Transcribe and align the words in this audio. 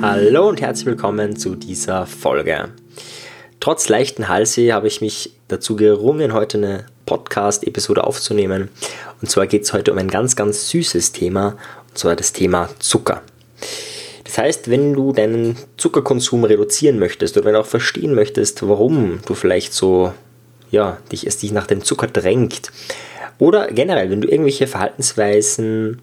Hallo 0.00 0.48
und 0.48 0.60
herzlich 0.60 0.86
willkommen 0.86 1.34
zu 1.34 1.56
dieser 1.56 2.06
Folge. 2.06 2.68
Trotz 3.58 3.88
leichten 3.88 4.28
Halse 4.28 4.72
habe 4.72 4.86
ich 4.86 5.00
mich 5.00 5.32
dazu 5.48 5.74
gerungen, 5.74 6.32
heute 6.32 6.58
eine 6.58 6.86
Podcast-Episode 7.04 8.04
aufzunehmen. 8.04 8.68
Und 9.20 9.28
zwar 9.28 9.48
geht 9.48 9.64
es 9.64 9.72
heute 9.72 9.90
um 9.90 9.98
ein 9.98 10.06
ganz, 10.06 10.36
ganz 10.36 10.70
süßes 10.70 11.10
Thema, 11.10 11.56
und 11.88 11.98
zwar 11.98 12.14
das 12.14 12.32
Thema 12.32 12.68
Zucker. 12.78 13.22
Das 14.22 14.38
heißt, 14.38 14.70
wenn 14.70 14.92
du 14.94 15.12
deinen 15.12 15.56
Zuckerkonsum 15.78 16.44
reduzieren 16.44 17.00
möchtest 17.00 17.36
oder 17.36 17.46
wenn 17.46 17.54
du 17.54 17.60
auch 17.60 17.66
verstehen 17.66 18.14
möchtest, 18.14 18.68
warum 18.68 19.18
du 19.26 19.34
vielleicht 19.34 19.72
so, 19.72 20.12
ja, 20.70 20.98
dich, 21.10 21.26
es 21.26 21.38
dich 21.38 21.50
nach 21.50 21.66
dem 21.66 21.82
Zucker 21.82 22.06
drängt, 22.06 22.70
oder 23.40 23.66
generell, 23.66 24.10
wenn 24.10 24.20
du 24.20 24.28
irgendwelche 24.28 24.68
Verhaltensweisen 24.68 26.00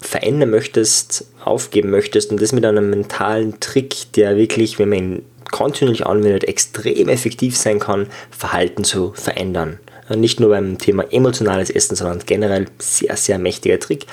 verändern 0.00 0.50
möchtest, 0.50 1.26
aufgeben 1.44 1.90
möchtest 1.90 2.30
und 2.30 2.40
das 2.40 2.52
mit 2.52 2.64
einem 2.64 2.90
mentalen 2.90 3.60
Trick, 3.60 4.12
der 4.14 4.36
wirklich, 4.36 4.78
wenn 4.78 4.88
man 4.88 4.98
ihn 4.98 5.22
kontinuierlich 5.50 6.06
anwendet, 6.06 6.44
extrem 6.44 7.08
effektiv 7.08 7.56
sein 7.56 7.78
kann, 7.78 8.06
Verhalten 8.30 8.84
zu 8.84 9.12
verändern. 9.14 9.78
Nicht 10.08 10.40
nur 10.40 10.50
beim 10.50 10.78
Thema 10.78 11.04
emotionales 11.12 11.70
Essen, 11.70 11.96
sondern 11.96 12.20
generell 12.26 12.66
sehr, 12.78 13.16
sehr 13.16 13.38
mächtiger 13.38 13.78
Trick. 13.78 14.06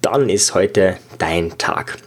Dann 0.00 0.28
ist 0.28 0.54
heute 0.54 0.96
dein 1.18 1.58
Tag. 1.58 1.98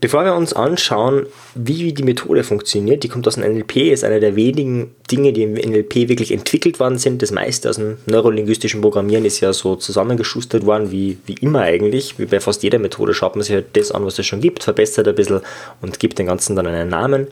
Bevor 0.00 0.24
wir 0.24 0.34
uns 0.34 0.52
anschauen, 0.52 1.24
wie 1.54 1.94
die 1.94 2.02
Methode 2.02 2.44
funktioniert, 2.44 3.02
die 3.02 3.08
kommt 3.08 3.26
aus 3.26 3.36
dem 3.36 3.44
NLP, 3.44 3.76
ist 3.90 4.04
eine 4.04 4.20
der 4.20 4.36
wenigen 4.36 4.94
Dinge, 5.10 5.32
die 5.32 5.44
im 5.44 5.54
NLP 5.54 6.08
wirklich 6.08 6.30
entwickelt 6.30 6.78
worden 6.78 6.98
sind. 6.98 7.22
Das 7.22 7.30
meiste 7.30 7.70
aus 7.70 7.76
dem 7.76 7.96
neurolinguistischen 8.04 8.82
Programmieren 8.82 9.24
ist 9.24 9.40
ja 9.40 9.54
so 9.54 9.76
zusammengeschustert 9.76 10.66
worden, 10.66 10.90
wie, 10.90 11.16
wie 11.24 11.36
immer 11.40 11.62
eigentlich. 11.62 12.18
Wie 12.18 12.26
bei 12.26 12.40
fast 12.40 12.62
jeder 12.62 12.78
Methode 12.78 13.14
schaut 13.14 13.34
man 13.34 13.44
sich 13.44 13.54
halt 13.54 13.74
das 13.74 13.92
an, 13.92 14.04
was 14.04 14.18
es 14.18 14.26
schon 14.26 14.42
gibt, 14.42 14.62
verbessert 14.62 15.08
ein 15.08 15.14
bisschen 15.14 15.40
und 15.80 15.98
gibt 15.98 16.18
dem 16.18 16.26
Ganzen 16.26 16.54
dann 16.54 16.66
einen 16.66 16.90
Namen. 16.90 17.28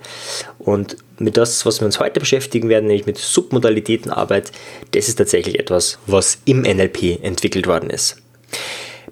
Und 0.59 0.97
mit 1.19 1.37
das, 1.37 1.67
was 1.67 1.81
wir 1.81 1.87
uns 1.87 2.01
heute 2.01 2.21
beschäftigen 2.21 2.71
werden, 2.71 2.87
nämlich 2.87 3.05
mit 3.05 3.19
Submodalitätenarbeit, 3.19 4.51
das 4.93 5.09
ist 5.09 5.17
tatsächlich 5.17 5.59
etwas, 5.59 5.99
was 6.07 6.39
im 6.47 6.63
NLP 6.63 7.23
entwickelt 7.23 7.67
worden 7.67 7.91
ist. 7.91 8.17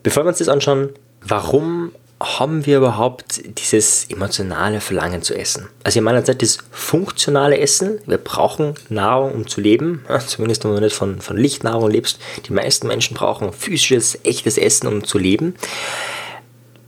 Bevor 0.02 0.24
wir 0.24 0.28
uns 0.28 0.38
das 0.38 0.48
anschauen, 0.48 0.90
warum 1.20 1.92
haben 2.22 2.66
wir 2.66 2.76
überhaupt 2.76 3.40
dieses 3.58 4.04
emotionale 4.10 4.80
Verlangen 4.80 5.22
zu 5.22 5.34
essen? 5.34 5.68
Also 5.84 5.98
in 5.98 6.04
meiner 6.04 6.22
Zeit 6.22 6.42
das 6.42 6.58
funktionale 6.70 7.58
Essen. 7.58 7.98
Wir 8.06 8.18
brauchen 8.18 8.74
Nahrung, 8.90 9.32
um 9.32 9.46
zu 9.46 9.60
leben. 9.60 10.04
Zumindest 10.26 10.64
wenn 10.64 10.74
du 10.74 10.80
nicht 10.80 10.94
von, 10.94 11.20
von 11.20 11.38
Lichtnahrung 11.38 11.90
lebst. 11.90 12.20
Die 12.46 12.52
meisten 12.52 12.86
Menschen 12.86 13.16
brauchen 13.16 13.52
physisches, 13.52 14.18
echtes 14.24 14.58
Essen, 14.58 14.86
um 14.86 15.04
zu 15.04 15.18
leben. 15.18 15.54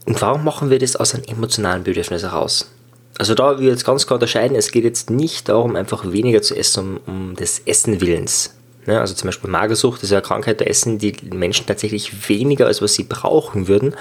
Und 0.05 0.21
warum 0.21 0.43
machen 0.43 0.69
wir 0.69 0.79
das 0.79 0.95
aus 0.95 1.15
einem 1.15 1.23
emotionalen 1.23 1.83
Bedürfnis 1.83 2.21
heraus? 2.21 2.69
Also 3.17 3.35
da 3.35 3.59
wir 3.59 3.69
jetzt 3.69 3.85
ganz 3.85 4.05
klar 4.05 4.15
unterscheiden, 4.15 4.55
es 4.55 4.71
geht 4.71 4.83
jetzt 4.83 5.09
nicht 5.09 5.49
darum, 5.49 5.75
einfach 5.75 6.11
weniger 6.11 6.41
zu 6.41 6.55
essen, 6.55 6.99
um, 7.05 7.13
um 7.13 7.35
des 7.35 7.61
Essen 7.65 8.01
Willens. 8.01 8.55
Ja, 8.85 8.99
also 8.99 9.13
zum 9.13 9.27
Beispiel 9.27 9.49
Magersucht 9.49 10.03
ist 10.03 10.09
ja 10.09 10.17
eine 10.17 10.27
Krankheit, 10.27 10.59
da 10.59 10.65
essen 10.65 10.97
die 10.97 11.15
Menschen 11.31 11.65
tatsächlich 11.65 12.27
weniger, 12.27 12.65
als 12.65 12.81
was 12.81 12.95
sie 12.95 13.03
brauchen 13.03 13.67
würden. 13.67 13.95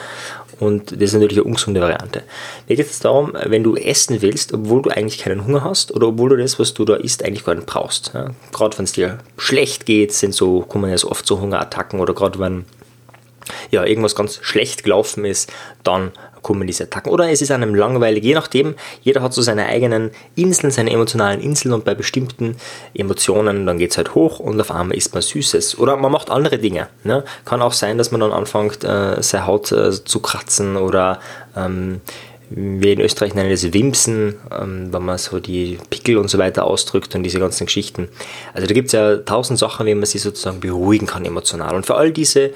Und 0.62 0.92
das 0.92 1.00
ist 1.00 1.14
natürlich 1.14 1.38
eine 1.38 1.44
ungesunde 1.44 1.80
Variante. 1.80 2.22
Geht 2.68 2.78
jetzt 2.78 3.04
darum, 3.04 3.32
wenn 3.46 3.64
du 3.64 3.74
essen 3.74 4.22
willst, 4.22 4.54
obwohl 4.54 4.80
du 4.80 4.90
eigentlich 4.90 5.18
keinen 5.18 5.44
Hunger 5.44 5.64
hast 5.64 5.90
oder 5.90 6.06
obwohl 6.06 6.28
du 6.28 6.36
das, 6.36 6.60
was 6.60 6.72
du 6.72 6.84
da 6.84 6.94
isst, 6.94 7.24
eigentlich 7.24 7.44
gar 7.44 7.56
nicht 7.56 7.66
brauchst. 7.66 8.12
Ja? 8.14 8.30
Gerade 8.52 8.78
wenn 8.78 8.84
es 8.84 8.92
dir 8.92 9.18
schlecht 9.36 9.86
geht, 9.86 10.12
sind 10.12 10.36
so, 10.36 10.60
kommen 10.60 10.88
ja 10.88 10.96
so 10.96 11.10
oft 11.10 11.26
so 11.26 11.40
Hungerattacken 11.40 11.98
oder 11.98 12.14
gerade 12.14 12.38
wenn 12.38 12.64
ja, 13.72 13.84
irgendwas 13.84 14.14
ganz 14.14 14.38
schlecht 14.40 14.84
gelaufen 14.84 15.24
ist, 15.24 15.52
dann 15.82 16.12
kommen 16.42 16.66
diese 16.66 16.84
Attacken. 16.84 17.10
Oder 17.12 17.30
es 17.30 17.40
ist 17.40 17.50
einem 17.50 17.74
langweilig, 17.74 18.24
je 18.24 18.34
nachdem, 18.34 18.74
jeder 19.02 19.22
hat 19.22 19.32
so 19.32 19.42
seine 19.42 19.66
eigenen 19.66 20.10
Inseln, 20.34 20.70
seine 20.70 20.90
emotionalen 20.90 21.40
Inseln 21.40 21.72
und 21.72 21.84
bei 21.84 21.94
bestimmten 21.94 22.56
Emotionen, 22.94 23.66
dann 23.66 23.78
geht 23.78 23.92
es 23.92 23.96
halt 23.96 24.14
hoch 24.14 24.40
und 24.40 24.60
auf 24.60 24.70
einmal 24.70 24.96
isst 24.96 25.14
man 25.14 25.22
Süßes. 25.22 25.78
Oder 25.78 25.96
man 25.96 26.12
macht 26.12 26.30
andere 26.30 26.58
Dinge. 26.58 26.88
Ne? 27.04 27.24
Kann 27.44 27.62
auch 27.62 27.72
sein, 27.72 27.98
dass 27.98 28.10
man 28.10 28.20
dann 28.20 28.32
anfängt, 28.32 28.84
äh, 28.84 29.22
seine 29.22 29.46
Haut 29.46 29.72
äh, 29.72 29.92
zu 30.04 30.20
kratzen 30.20 30.76
oder 30.76 31.20
ähm, 31.56 32.00
wir 32.54 32.92
in 32.92 33.00
Österreich 33.00 33.34
nennen 33.34 33.50
das 33.50 33.72
Wimsen, 33.72 34.34
ähm, 34.50 34.92
wenn 34.92 35.02
man 35.02 35.18
so 35.18 35.40
die 35.40 35.78
Pickel 35.90 36.18
und 36.18 36.28
so 36.28 36.38
weiter 36.38 36.64
ausdrückt 36.64 37.14
und 37.14 37.22
diese 37.22 37.38
ganzen 37.38 37.66
Geschichten. 37.66 38.08
Also 38.52 38.66
da 38.66 38.74
gibt 38.74 38.88
es 38.88 38.92
ja 38.92 39.16
tausend 39.18 39.58
Sachen, 39.58 39.86
wie 39.86 39.94
man 39.94 40.04
sich 40.04 40.22
sozusagen 40.22 40.60
beruhigen 40.60 41.06
kann 41.06 41.24
emotional. 41.24 41.74
Und 41.74 41.86
für 41.86 41.94
all 41.94 42.12
diese 42.12 42.50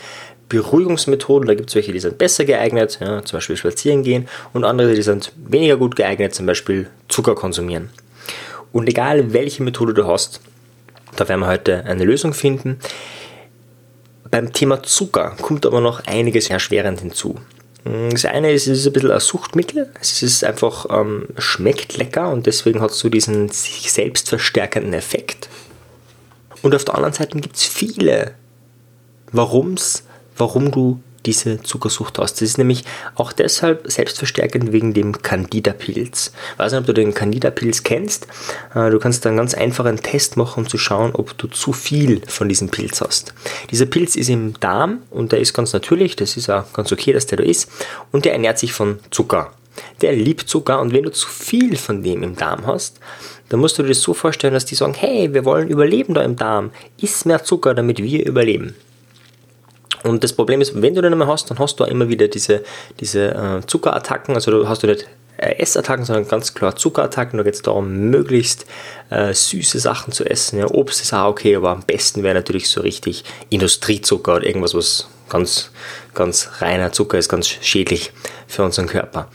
Beruhigungsmethoden, 0.49 1.49
da 1.49 1.55
gibt 1.55 1.71
es 1.71 1.75
welche, 1.75 1.93
die 1.93 2.01
sind 2.01 2.19
besser 2.19 2.45
geeignet, 2.45 2.99
ja, 3.01 3.25
zum 3.25 3.39
Beispiel 3.39 3.57
spazieren 3.57 4.03
gehen, 4.03 4.29
und 4.53 4.65
andere, 4.65 4.95
die 4.95 5.03
sind 5.03 5.33
weniger 5.37 5.77
gut 5.77 5.97
geeignet, 5.97 6.35
zum 6.35 6.47
Beispiel 6.47 6.89
Zucker 7.09 7.35
konsumieren. 7.35 7.91
Und 8.73 8.89
egal 8.89 9.33
welche 9.33 9.63
Methode 9.63 9.95
du 9.95 10.07
hast, 10.07 10.41
da 11.17 11.29
werden 11.29 11.41
wir 11.41 11.49
heute 11.49 11.85
eine 11.85 12.05
Lösung 12.05 12.35
finden. 12.35 12.79
Beim 14.31 14.53
Thema 14.53 14.83
Zucker 14.83 15.37
kommt 15.41 15.67
aber 15.67 15.81
noch 15.81 16.07
einiges 16.07 16.51
erschwerend 16.51 17.01
hinzu. 17.01 17.37
Das 18.11 18.25
eine 18.25 18.51
ist, 18.51 18.67
es 18.67 18.81
ist 18.81 18.87
ein 18.89 18.93
bisschen 18.93 19.13
ein 19.13 19.21
Suchtmittel. 19.21 19.89
Es 20.01 20.23
ist 20.23 20.43
einfach, 20.43 20.87
ähm, 20.91 21.29
schmeckt 21.39 21.97
lecker 21.97 22.31
und 22.31 22.47
deswegen 22.47 22.81
hat 22.81 22.91
es 22.91 22.99
so 22.99 23.09
diesen 23.09 23.49
sich 23.49 23.93
selbst 23.93 24.29
verstärkenden 24.29 24.93
Effekt. 24.93 25.49
Und 26.63 26.75
auf 26.75 26.85
der 26.85 26.97
anderen 26.97 27.15
Seite 27.15 27.39
gibt 27.39 27.55
es 27.55 27.65
viele 27.65 28.33
Warums, 29.31 30.03
warum 30.37 30.71
du 30.71 31.01
diese 31.27 31.61
Zuckersucht 31.63 32.19
hast. 32.19 32.35
Das 32.35 32.43
ist 32.43 32.59
nämlich 32.59 32.85
auch 33.15 33.33
deshalb 33.33 33.91
selbstverstärkend 33.91 34.73
wegen 34.73 34.95
dem 34.95 35.21
Candida-Pilz. 35.21 36.33
Ich 36.53 36.59
weiß 36.59 36.73
nicht, 36.73 36.81
ob 36.81 36.87
du 36.87 36.95
den 36.95 37.15
Candida-Pilz 37.15 37.83
kennst. 37.83 38.27
Äh, 38.75 38.91
du 38.91 38.99
kannst 38.99 39.25
dann 39.25 39.37
ganz 39.37 39.55
einfach 39.55 39.85
einen 39.85 40.03
Test 40.03 40.37
machen, 40.37 40.65
um 40.65 40.69
zu 40.69 40.79
schauen, 40.79 41.15
ob 41.15 41.37
du 41.37 41.49
zu 41.49 41.73
viel 41.73 42.23
von 42.27 42.49
diesem 42.49 42.69
Pilz 42.69 43.01
hast. 43.01 43.35
Dieser 43.71 43.87
Pilz 43.87 44.17
ist 44.17 44.29
im 44.29 44.59
Darm 44.61 45.03
und 45.11 45.33
der 45.33 45.41
ist 45.41 45.53
ganz 45.53 45.73
natürlich, 45.73 46.17
das 46.17 46.37
ist 46.37 46.49
auch 46.49 46.73
ganz 46.73 46.93
okay, 46.93 47.13
dass 47.13 47.27
der 47.27 47.39
da 47.39 47.45
ist, 47.45 47.69
und 48.13 48.25
der 48.25 48.33
ernährt 48.33 48.59
sich 48.59 48.73
von 48.73 49.01
Zucker. 49.11 49.53
Der 50.01 50.13
liebt 50.13 50.49
Zucker 50.49 50.81
und 50.81 50.93
wenn 50.95 51.03
du 51.03 51.11
zu 51.11 51.29
viel 51.29 51.77
von 51.77 52.03
dem 52.03 52.23
im 52.23 52.37
Darm 52.37 52.67
hast, 52.67 52.99
dann 53.49 53.61
musst 53.61 53.79
du 53.79 53.83
dir 53.83 53.91
das 53.91 54.01
so 54.01 54.15
vorstellen, 54.15 54.55
dass 54.55 54.65
die 54.65 54.75
sagen, 54.75 54.95
hey, 54.95 55.33
wir 55.35 55.45
wollen 55.45 55.69
überleben 55.69 56.15
da 56.15 56.23
im 56.23 56.37
Darm, 56.37 56.71
iss 57.01 57.25
mehr 57.25 57.45
Zucker, 57.45 57.75
damit 57.75 57.99
wir 57.99 58.25
überleben. 58.25 58.75
Und 60.07 60.25
das 60.25 60.33
Problem 60.33 60.61
ist, 60.61 60.81
wenn 60.81 60.95
du 60.95 61.03
den 61.03 61.13
einmal 61.13 61.29
hast, 61.29 61.51
dann 61.51 61.59
hast 61.59 61.81
du 61.81 61.85
auch 61.85 61.89
immer 61.89 62.09
wieder 62.09 62.29
diese, 62.29 62.63
diese 63.01 63.35
äh, 63.35 63.67
Zuckerattacken. 63.67 64.35
Also 64.35 64.51
du 64.51 64.69
hast 64.69 64.83
du 64.83 64.87
nicht 64.87 65.07
äh, 65.37 65.59
Essattacken, 65.59 66.05
sondern 66.05 66.29
ganz 66.29 66.55
klar 66.55 66.77
Zuckerattacken. 66.77 67.37
Da 67.37 67.43
geht 67.43 67.55
es 67.55 67.63
darum, 67.63 68.11
möglichst 68.11 68.67
äh, 69.11 69.35
süße 69.35 69.79
Sachen 69.79 70.13
zu 70.13 70.25
essen. 70.25 70.59
Ja, 70.59 70.67
Obst 70.71 71.03
ist 71.03 71.13
auch 71.13 71.29
okay, 71.29 71.57
aber 71.57 71.71
am 71.71 71.83
besten 71.83 72.23
wäre 72.23 72.35
natürlich 72.35 72.69
so 72.69 72.81
richtig 72.81 73.25
Industriezucker 73.51 74.37
oder 74.37 74.47
irgendwas, 74.47 74.75
was 74.75 75.09
ganz, 75.29 75.71
ganz 76.15 76.49
reiner 76.61 76.93
Zucker 76.93 77.19
ist, 77.19 77.29
ganz 77.29 77.49
schädlich 77.49 78.13
für 78.47 78.63
unseren 78.63 78.87
Körper. 78.87 79.29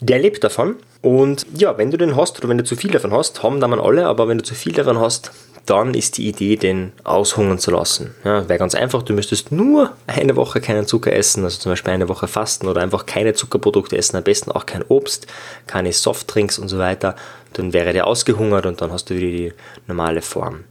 Der 0.00 0.18
lebt 0.18 0.44
davon. 0.44 0.76
Und 1.00 1.46
ja, 1.56 1.78
wenn 1.78 1.90
du 1.90 1.96
den 1.96 2.16
hast 2.16 2.38
oder 2.38 2.48
wenn 2.48 2.58
du 2.58 2.64
zu 2.64 2.76
viel 2.76 2.90
davon 2.90 3.12
hast, 3.12 3.42
haben 3.42 3.60
dann 3.60 3.78
alle, 3.78 4.06
aber 4.06 4.26
wenn 4.28 4.38
du 4.38 4.44
zu 4.44 4.54
viel 4.54 4.72
davon 4.72 4.98
hast, 4.98 5.30
dann 5.64 5.92
ist 5.94 6.16
die 6.16 6.28
Idee, 6.28 6.56
den 6.56 6.92
aushungern 7.04 7.58
zu 7.58 7.70
lassen. 7.70 8.14
Ja, 8.24 8.48
wäre 8.48 8.58
ganz 8.58 8.74
einfach, 8.74 9.02
du 9.02 9.12
müsstest 9.12 9.52
nur 9.52 9.92
eine 10.06 10.34
Woche 10.34 10.60
keinen 10.60 10.86
Zucker 10.86 11.12
essen, 11.12 11.44
also 11.44 11.58
zum 11.58 11.72
Beispiel 11.72 11.92
eine 11.92 12.08
Woche 12.08 12.26
fasten 12.26 12.66
oder 12.66 12.80
einfach 12.80 13.04
keine 13.04 13.34
Zuckerprodukte 13.34 13.96
essen, 13.96 14.16
am 14.16 14.22
besten 14.22 14.50
auch 14.50 14.64
kein 14.64 14.82
Obst, 14.88 15.26
keine 15.66 15.92
Softdrinks 15.92 16.58
und 16.58 16.68
so 16.68 16.78
weiter. 16.78 17.16
Dann 17.52 17.74
wäre 17.74 17.92
der 17.92 18.06
ausgehungert 18.06 18.66
und 18.66 18.80
dann 18.80 18.92
hast 18.92 19.10
du 19.10 19.14
wieder 19.14 19.28
die 19.28 19.52
normale 19.86 20.22
Form. 20.22 20.64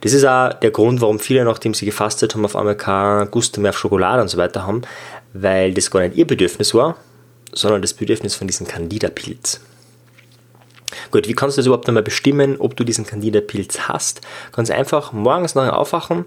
Das 0.00 0.14
ist 0.14 0.24
auch 0.24 0.54
der 0.54 0.70
Grund, 0.70 1.02
warum 1.02 1.18
viele, 1.18 1.44
nachdem 1.44 1.74
sie 1.74 1.84
gefastet 1.84 2.34
haben, 2.34 2.44
auf 2.46 2.56
einmal 2.56 2.74
kein 2.74 3.30
Gusto 3.30 3.60
mehr 3.60 3.70
auf 3.70 3.78
Schokolade 3.78 4.22
und 4.22 4.28
so 4.28 4.38
weiter 4.38 4.66
haben, 4.66 4.80
weil 5.34 5.74
das 5.74 5.90
gar 5.90 6.00
nicht 6.00 6.16
ihr 6.16 6.26
Bedürfnis 6.26 6.72
war, 6.72 6.96
sondern 7.52 7.82
das 7.82 7.94
Bedürfnis 7.94 8.34
von 8.34 8.46
diesem 8.46 8.66
Candida-Pilz. 8.66 9.60
Gut, 11.10 11.28
wie 11.28 11.34
kannst 11.34 11.56
du 11.56 11.60
das 11.60 11.66
überhaupt 11.66 11.88
einmal 11.88 12.02
bestimmen, 12.02 12.56
ob 12.58 12.76
du 12.76 12.84
diesen 12.84 13.06
Candida-Pilz 13.06 13.88
hast? 13.88 14.20
Ganz 14.52 14.70
einfach, 14.70 15.12
morgens 15.12 15.54
nach 15.54 15.68
dem 15.68 15.74
Aufwachen 15.74 16.24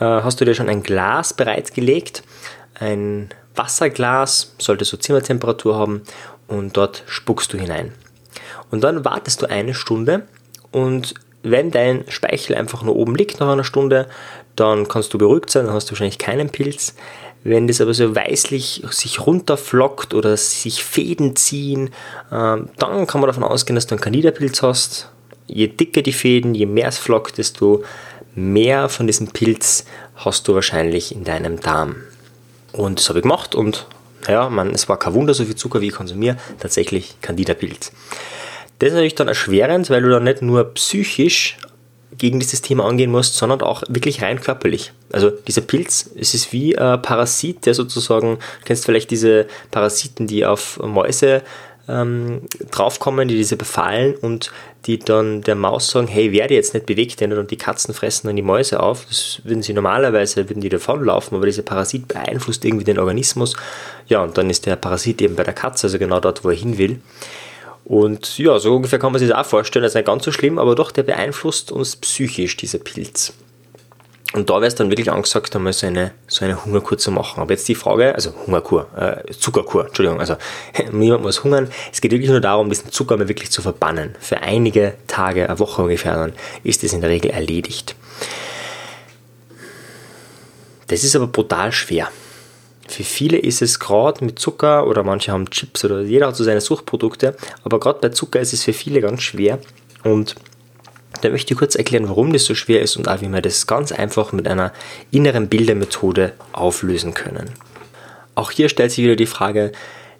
äh, 0.00 0.04
hast 0.04 0.40
du 0.40 0.44
dir 0.44 0.54
schon 0.54 0.68
ein 0.68 0.82
Glas 0.82 1.34
bereitgelegt, 1.34 2.22
ein 2.74 3.30
Wasserglas, 3.54 4.54
sollte 4.58 4.84
so 4.84 4.96
Zimmertemperatur 4.96 5.76
haben 5.76 6.02
und 6.46 6.76
dort 6.76 7.02
spuckst 7.06 7.52
du 7.52 7.58
hinein. 7.58 7.92
Und 8.70 8.84
dann 8.84 9.04
wartest 9.04 9.42
du 9.42 9.46
eine 9.46 9.74
Stunde 9.74 10.26
und 10.70 11.14
wenn 11.42 11.70
dein 11.70 12.04
Speichel 12.08 12.56
einfach 12.56 12.82
nur 12.82 12.96
oben 12.96 13.14
liegt 13.14 13.40
nach 13.40 13.48
einer 13.48 13.64
Stunde, 13.64 14.08
dann 14.56 14.88
kannst 14.88 15.14
du 15.14 15.18
beruhigt 15.18 15.50
sein, 15.50 15.66
dann 15.66 15.74
hast 15.74 15.86
du 15.86 15.92
wahrscheinlich 15.92 16.18
keinen 16.18 16.50
Pilz. 16.50 16.94
Wenn 17.44 17.68
das 17.68 17.80
aber 17.80 17.94
so 17.94 18.14
weißlich 18.14 18.82
sich 18.90 19.24
runterflockt 19.24 20.12
oder 20.12 20.36
sich 20.36 20.82
Fäden 20.82 21.36
ziehen, 21.36 21.90
ähm, 22.32 22.68
dann 22.78 23.06
kann 23.06 23.20
man 23.20 23.28
davon 23.28 23.44
ausgehen, 23.44 23.76
dass 23.76 23.86
du 23.86 23.94
einen 23.94 24.02
Candida-Pilz 24.02 24.62
hast. 24.62 25.10
Je 25.46 25.68
dicker 25.68 26.02
die 26.02 26.12
Fäden, 26.12 26.54
je 26.54 26.66
mehr 26.66 26.88
es 26.88 26.98
flockt, 26.98 27.38
desto 27.38 27.84
mehr 28.34 28.88
von 28.88 29.06
diesem 29.06 29.28
Pilz 29.28 29.84
hast 30.16 30.48
du 30.48 30.54
wahrscheinlich 30.54 31.14
in 31.14 31.24
deinem 31.24 31.60
Darm. 31.60 31.96
Und 32.72 32.98
das 32.98 33.08
habe 33.08 33.20
ich 33.20 33.22
gemacht 33.22 33.54
und 33.54 33.86
naja, 34.26 34.50
man, 34.50 34.70
es 34.70 34.88
war 34.88 34.98
kein 34.98 35.14
Wunder, 35.14 35.32
so 35.32 35.44
viel 35.44 35.54
Zucker 35.54 35.80
wie 35.80 35.88
ich 35.88 35.94
konsumiere, 35.94 36.36
tatsächlich 36.58 37.16
Candida-Pilz. 37.22 37.92
Das 38.78 38.88
ist 38.88 38.94
natürlich 38.94 39.14
dann 39.14 39.28
erschwerend, 39.28 39.90
weil 39.90 40.02
du 40.02 40.10
dann 40.10 40.24
nicht 40.24 40.42
nur 40.42 40.64
psychisch 40.74 41.56
gegen 42.16 42.40
dieses 42.40 42.62
Thema 42.62 42.84
angehen 42.84 43.10
musst, 43.10 43.34
sondern 43.36 43.62
auch 43.62 43.82
wirklich 43.88 44.22
rein 44.22 44.40
körperlich. 44.40 44.92
Also 45.12 45.30
dieser 45.30 45.60
Pilz, 45.62 46.10
es 46.18 46.34
ist 46.34 46.52
wie 46.52 46.76
ein 46.76 47.00
Parasit, 47.00 47.66
der 47.66 47.74
sozusagen, 47.74 48.36
du 48.36 48.64
kennst 48.64 48.84
vielleicht 48.84 49.10
diese 49.10 49.46
Parasiten, 49.70 50.26
die 50.26 50.44
auf 50.44 50.80
Mäuse 50.82 51.42
ähm, 51.88 52.42
draufkommen, 52.70 53.28
die 53.28 53.36
diese 53.36 53.56
befallen 53.56 54.14
und 54.14 54.52
die 54.86 54.98
dann 54.98 55.42
der 55.42 55.54
Maus 55.54 55.90
sagen, 55.90 56.06
hey, 56.06 56.32
werde 56.32 56.54
jetzt 56.54 56.74
nicht 56.74 56.86
bewegt 56.86 57.20
werden 57.20 57.38
und 57.38 57.50
die 57.50 57.56
Katzen 57.56 57.94
fressen 57.94 58.26
dann 58.26 58.36
die 58.36 58.42
Mäuse 58.42 58.80
auf. 58.80 59.06
Das 59.06 59.40
würden 59.44 59.62
sie 59.62 59.72
normalerweise, 59.72 60.48
würden 60.48 60.60
die 60.60 60.68
davonlaufen, 60.68 61.36
aber 61.36 61.46
dieser 61.46 61.62
Parasit 61.62 62.08
beeinflusst 62.08 62.64
irgendwie 62.64 62.84
den 62.84 62.98
Organismus. 62.98 63.54
Ja, 64.06 64.22
und 64.22 64.36
dann 64.36 64.50
ist 64.50 64.66
der 64.66 64.76
Parasit 64.76 65.22
eben 65.22 65.34
bei 65.34 65.44
der 65.44 65.54
Katze, 65.54 65.86
also 65.86 65.98
genau 65.98 66.20
dort, 66.20 66.44
wo 66.44 66.50
er 66.50 66.56
hin 66.56 66.78
will. 66.78 67.00
Und 67.88 68.36
ja, 68.36 68.58
so 68.58 68.76
ungefähr 68.76 68.98
kann 68.98 69.12
man 69.12 69.18
sich 69.18 69.30
das 69.30 69.38
auch 69.38 69.48
vorstellen. 69.48 69.82
Das 69.82 69.92
ist 69.92 69.96
nicht 69.96 70.06
ganz 70.06 70.22
so 70.22 70.30
schlimm, 70.30 70.58
aber 70.58 70.74
doch, 70.74 70.92
der 70.92 71.04
beeinflusst 71.04 71.72
uns 71.72 71.96
psychisch, 71.96 72.54
dieser 72.58 72.78
Pilz. 72.78 73.32
Und 74.34 74.50
da 74.50 74.56
wäre 74.56 74.66
es 74.66 74.74
dann 74.74 74.90
wirklich 74.90 75.10
angesagt, 75.10 75.56
einmal 75.56 75.72
so 75.72 75.86
eine, 75.86 76.12
so 76.26 76.44
eine 76.44 76.62
Hungerkur 76.62 76.98
zu 76.98 77.10
machen. 77.10 77.40
Aber 77.40 77.50
jetzt 77.50 77.66
die 77.66 77.74
Frage, 77.74 78.14
also 78.14 78.34
Hungerkur, 78.46 78.88
äh, 78.94 79.32
Zuckerkur, 79.32 79.86
Entschuldigung, 79.86 80.20
also 80.20 80.36
niemand 80.92 81.22
muss 81.22 81.42
hungern. 81.42 81.70
Es 81.90 82.02
geht 82.02 82.10
wirklich 82.10 82.28
nur 82.28 82.42
darum, 82.42 82.68
diesen 82.68 82.92
Zucker 82.92 83.16
mal 83.16 83.26
wirklich 83.26 83.50
zu 83.50 83.62
verbannen. 83.62 84.16
Für 84.20 84.42
einige 84.42 84.92
Tage, 85.06 85.48
eine 85.48 85.58
Woche 85.58 85.80
ungefähr, 85.80 86.14
dann 86.14 86.34
ist 86.64 86.82
das 86.82 86.92
in 86.92 87.00
der 87.00 87.08
Regel 87.08 87.30
erledigt. 87.30 87.96
Das 90.88 91.04
ist 91.04 91.16
aber 91.16 91.26
brutal 91.26 91.72
schwer. 91.72 92.10
Für 92.88 93.04
viele 93.04 93.38
ist 93.38 93.62
es 93.62 93.78
gerade 93.78 94.24
mit 94.24 94.38
Zucker 94.38 94.86
oder 94.86 95.02
manche 95.02 95.30
haben 95.30 95.50
Chips 95.50 95.84
oder 95.84 96.00
jeder 96.00 96.28
hat 96.28 96.36
so 96.36 96.42
seine 96.42 96.60
Suchtprodukte, 96.60 97.36
aber 97.62 97.78
gerade 97.78 98.00
bei 98.00 98.08
Zucker 98.08 98.40
ist 98.40 98.52
es 98.52 98.64
für 98.64 98.72
viele 98.72 99.00
ganz 99.00 99.22
schwer 99.22 99.58
und 100.04 100.34
da 101.20 101.30
möchte 101.30 101.52
ich 101.52 101.58
kurz 101.58 101.74
erklären, 101.74 102.08
warum 102.08 102.32
das 102.32 102.44
so 102.44 102.54
schwer 102.54 102.80
ist 102.80 102.96
und 102.96 103.08
auch 103.08 103.20
wie 103.20 103.28
wir 103.28 103.42
das 103.42 103.66
ganz 103.66 103.92
einfach 103.92 104.32
mit 104.32 104.46
einer 104.46 104.72
inneren 105.10 105.48
Bildermethode 105.48 106.32
auflösen 106.52 107.14
können. 107.14 107.50
Auch 108.34 108.50
hier 108.52 108.68
stellt 108.68 108.92
sich 108.92 109.04
wieder 109.04 109.16
die 109.16 109.26
Frage, 109.26 109.72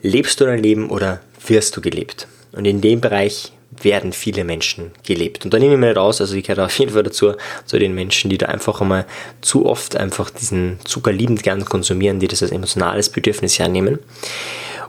lebst 0.03 0.41
du 0.41 0.45
dein 0.45 0.63
Leben 0.63 0.91
oder 0.91 1.21
wirst 1.47 1.77
du 1.77 1.81
gelebt? 1.81 2.27
Und 2.53 2.65
in 2.65 2.81
dem 2.81 3.01
Bereich 3.01 3.53
werden 3.85 4.13
viele 4.13 4.45
Menschen 4.45 4.93
gelebt. 5.07 5.45
Und 5.45 5.55
da 5.55 5.59
nehme 5.59 5.75
ich 5.75 5.81
mir 5.81 5.89
nicht 5.89 5.99
aus, 5.99 6.21
also 6.21 6.35
ich 6.35 6.45
gehöre 6.45 6.67
auf 6.67 6.79
jeden 6.79 6.93
Fall 6.93 7.03
dazu, 7.03 7.35
zu 7.65 7.79
den 7.79 7.95
Menschen, 7.95 8.31
die 8.31 8.39
da 8.39 8.47
einfach 8.47 8.81
einmal 8.81 9.07
zu 9.41 9.67
oft 9.67 9.97
einfach 9.97 10.31
diesen 10.31 10.79
Zucker 10.85 11.13
liebend 11.13 11.43
gern 11.43 11.65
konsumieren, 11.65 12.21
die 12.21 12.29
das 12.29 12.43
als 12.43 12.53
emotionales 12.53 13.11
Bedürfnis 13.11 13.59
hernehmen. 13.59 13.99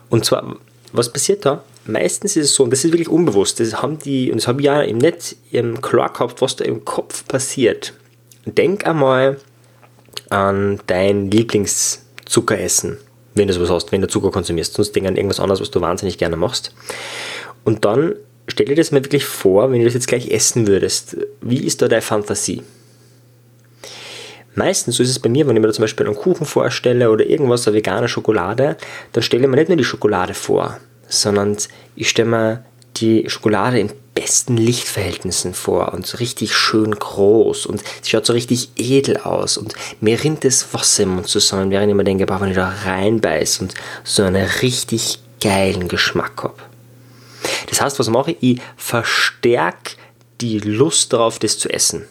Und 0.10 0.26
zwar, 0.26 0.58
was 0.92 1.12
passiert 1.12 1.46
da? 1.46 1.64
Meistens 1.86 2.36
ist 2.36 2.46
es 2.46 2.56
so, 2.56 2.64
und 2.64 2.72
das 2.72 2.84
ist 2.84 2.92
wirklich 2.92 3.10
unbewusst, 3.10 3.60
das 3.60 3.82
haben 3.82 4.00
die, 4.00 4.32
und 4.32 4.38
das 4.38 4.48
habe 4.48 4.62
ich 4.62 4.66
ja 4.66 4.82
im 4.82 4.98
Netz 4.98 5.36
klar 5.82 6.14
gehabt, 6.14 6.42
was 6.42 6.56
da 6.56 6.66
im 6.66 6.86
Kopf 6.86 7.28
passiert. 7.28 7.94
Denk 8.46 8.86
einmal 8.86 9.38
an 10.30 10.80
dein 10.88 11.32
Lieblingszuckeressen, 11.32 12.98
wenn 13.34 13.48
du 13.48 13.54
sowas 13.54 13.70
hast, 13.70 13.92
wenn 13.92 14.02
du 14.02 14.08
Zucker 14.08 14.32
konsumierst. 14.32 14.74
Sonst 14.74 14.96
denk 14.96 15.08
an 15.08 15.16
irgendwas 15.16 15.40
anderes, 15.40 15.62
was 15.62 15.72
du 15.72 15.82
wahnsinnig 15.82 16.18
gerne 16.18 16.38
machst. 16.38 16.74
Und 17.64 17.86
dann 17.86 18.14
stell 18.50 18.66
dir 18.66 18.76
das 18.76 18.92
mal 18.92 19.04
wirklich 19.04 19.26
vor, 19.26 19.72
wenn 19.72 19.80
du 19.80 19.86
das 19.86 19.94
jetzt 19.94 20.08
gleich 20.08 20.30
essen 20.30 20.68
würdest. 20.68 21.18
Wie 21.42 21.66
ist 21.66 21.82
da 21.82 21.88
deine 21.88 22.02
Fantasie? 22.02 22.62
Meistens, 24.56 24.98
so 24.98 25.04
ist 25.04 25.10
es 25.10 25.20
bei 25.20 25.30
mir, 25.30 25.48
wenn 25.48 25.56
ich 25.56 25.62
mir 25.62 25.68
da 25.68 25.74
zum 25.74 25.84
Beispiel 25.84 26.06
einen 26.06 26.16
Kuchen 26.16 26.46
vorstelle 26.46 27.12
oder 27.12 27.26
irgendwas, 27.26 27.68
eine 27.68 27.78
vegane 27.78 28.08
Schokolade, 28.10 28.78
dann 29.14 29.24
stelle 29.24 29.44
ich 29.44 29.50
mir 29.50 29.56
nicht 29.56 29.70
nur 29.70 29.78
die 29.78 29.84
Schokolade 29.84 30.34
vor, 30.34 30.80
sondern 31.08 31.56
ich 31.96 32.10
stelle 32.10 32.30
mir 32.30 32.66
die 32.98 33.30
Schokolade 33.30 33.80
in 33.80 33.92
besten 34.16 34.58
Lichtverhältnissen 34.58 35.54
vor 35.54 35.94
und 35.94 36.06
so 36.06 36.18
richtig 36.18 36.54
schön 36.54 36.92
groß 36.92 37.68
und 37.68 37.82
sie 38.02 38.10
schaut 38.10 38.26
so 38.26 38.34
richtig 38.34 38.72
edel 38.76 39.18
aus 39.18 39.58
und 39.58 39.74
mir 40.02 40.22
rinnt 40.22 40.44
das 40.44 40.74
Wasser 40.74 41.04
im 41.04 41.16
Mund 41.16 41.28
zusammen, 41.28 41.72
während 41.72 41.90
ich 41.90 41.96
mir 41.96 42.04
denke, 42.04 42.28
wenn 42.28 42.50
ich 42.50 42.56
da 42.56 42.74
reinbeiß 42.86 43.60
und 43.60 43.76
so 44.04 44.24
einen 44.24 44.46
richtig 44.62 45.20
geilen 45.42 45.88
Geschmack 45.88 46.44
habe. 46.44 46.69
Das 47.70 47.82
heißt, 47.82 48.00
was 48.00 48.10
mache 48.10 48.32
ich? 48.32 48.38
Ich 48.42 48.62
verstärke 48.78 49.92
die 50.42 50.60
Lust 50.60 51.14
darauf, 51.14 51.40
das 51.40 51.58
zu 51.58 51.70
essen. 51.70 52.06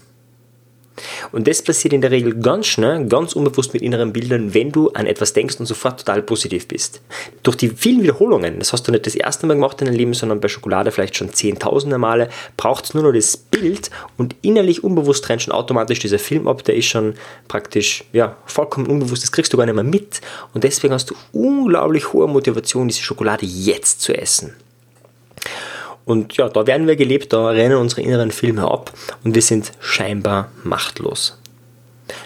Und 1.32 1.46
das 1.46 1.62
passiert 1.62 1.94
in 1.94 2.00
der 2.00 2.10
Regel 2.10 2.34
ganz 2.34 2.66
schnell, 2.66 3.06
ganz 3.06 3.34
unbewusst 3.34 3.72
mit 3.72 3.82
inneren 3.82 4.12
Bildern, 4.12 4.54
wenn 4.54 4.72
du 4.72 4.90
an 4.90 5.06
etwas 5.06 5.32
denkst 5.32 5.56
und 5.58 5.66
sofort 5.66 6.00
total 6.00 6.22
positiv 6.22 6.68
bist. 6.68 7.00
Durch 7.42 7.56
die 7.56 7.68
vielen 7.68 8.02
Wiederholungen, 8.02 8.58
das 8.58 8.72
hast 8.72 8.86
du 8.86 8.92
nicht 8.92 9.06
das 9.06 9.14
erste 9.14 9.46
Mal 9.46 9.54
gemacht 9.54 9.80
in 9.80 9.86
deinem 9.86 9.96
Leben, 9.96 10.14
sondern 10.14 10.40
bei 10.40 10.48
Schokolade 10.48 10.90
vielleicht 10.90 11.16
schon 11.16 11.32
zehntausende 11.32 11.98
Male, 11.98 12.28
braucht 12.56 12.86
es 12.86 12.94
nur 12.94 13.02
noch 13.02 13.12
das 13.12 13.36
Bild 13.36 13.90
und 14.16 14.36
innerlich 14.42 14.84
unbewusst 14.84 15.24
trennt 15.24 15.42
schon 15.42 15.54
automatisch 15.54 16.00
dieser 16.00 16.18
Film 16.18 16.48
ab, 16.48 16.64
der 16.64 16.76
ist 16.76 16.86
schon 16.86 17.14
praktisch 17.46 18.04
ja, 18.12 18.36
vollkommen 18.46 18.86
unbewusst, 18.86 19.22
das 19.22 19.32
kriegst 19.32 19.52
du 19.52 19.56
gar 19.56 19.66
nicht 19.66 19.74
mehr 19.74 19.84
mit 19.84 20.20
und 20.54 20.64
deswegen 20.64 20.94
hast 20.94 21.10
du 21.10 21.14
unglaublich 21.32 22.12
hohe 22.12 22.26
Motivation, 22.26 22.88
diese 22.88 23.02
Schokolade 23.02 23.46
jetzt 23.46 24.00
zu 24.00 24.16
essen. 24.16 24.54
Und 26.08 26.38
ja, 26.38 26.48
da 26.48 26.66
werden 26.66 26.86
wir 26.86 26.96
gelebt, 26.96 27.34
da 27.34 27.50
rennen 27.50 27.76
unsere 27.76 28.00
inneren 28.00 28.30
Filme 28.30 28.62
ab 28.62 28.94
und 29.24 29.34
wir 29.34 29.42
sind 29.42 29.72
scheinbar 29.78 30.50
machtlos. 30.64 31.38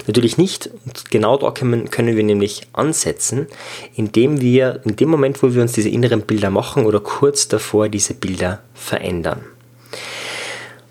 Natürlich 0.07 0.39
nicht. 0.39 0.71
Und 0.87 1.11
genau 1.11 1.37
da 1.37 1.51
können, 1.51 1.91
wir 1.91 2.23
nämlich 2.23 2.69
ansetzen, 2.73 3.49
indem 3.97 4.41
wir 4.41 4.81
in 4.85 4.95
dem 4.95 5.09
Moment, 5.09 5.43
wo 5.43 5.53
wir 5.53 5.63
uns 5.63 5.73
diese 5.73 5.89
inneren 5.89 6.23
Bilder 6.23 6.51
machen 6.51 6.87
oder 6.87 7.01
kurz 7.01 7.49
davor 7.49 7.89
diese 7.89 8.15
Bilder 8.15 8.61
verändern. 8.73 9.41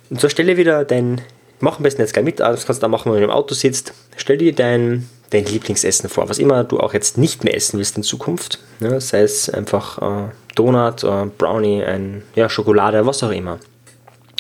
Und 0.10 0.20
so 0.20 0.28
stelle 0.28 0.58
wieder 0.58 0.84
dein, 0.84 1.22
mach 1.62 1.78
am 1.78 1.84
besten 1.84 2.02
jetzt 2.02 2.12
gleich 2.12 2.26
mit, 2.26 2.42
das 2.42 2.66
kannst 2.66 2.82
du 2.82 2.84
da 2.84 2.90
machen, 2.90 3.14
wenn 3.14 3.20
du 3.20 3.26
im 3.26 3.32
Auto 3.32 3.56
sitzt, 3.56 3.94
stell 4.18 4.38
dir 4.38 4.54
dein, 4.54 5.08
dein 5.30 5.46
Lieblingsessen 5.46 6.10
vor, 6.10 6.28
was 6.28 6.40
immer 6.40 6.66
du 6.66 6.82
auch 6.82 6.94
jetzt 6.94 7.18
nicht 7.18 7.46
mehr 7.46 7.56
essen 7.56 7.78
willst 7.78 7.96
in 7.96 8.04
Zukunft, 8.04 8.60
ne, 8.82 9.00
sei 9.00 9.22
es 9.22 9.50
einfach 9.50 10.28
äh, 10.28 10.32
Donut, 10.56 11.04
äh, 11.04 11.26
Brownie, 11.38 11.84
ein, 11.84 12.24
ja, 12.36 12.50
Schokolade, 12.50 13.06
was 13.06 13.24
auch 13.24 13.32
immer. 13.32 13.60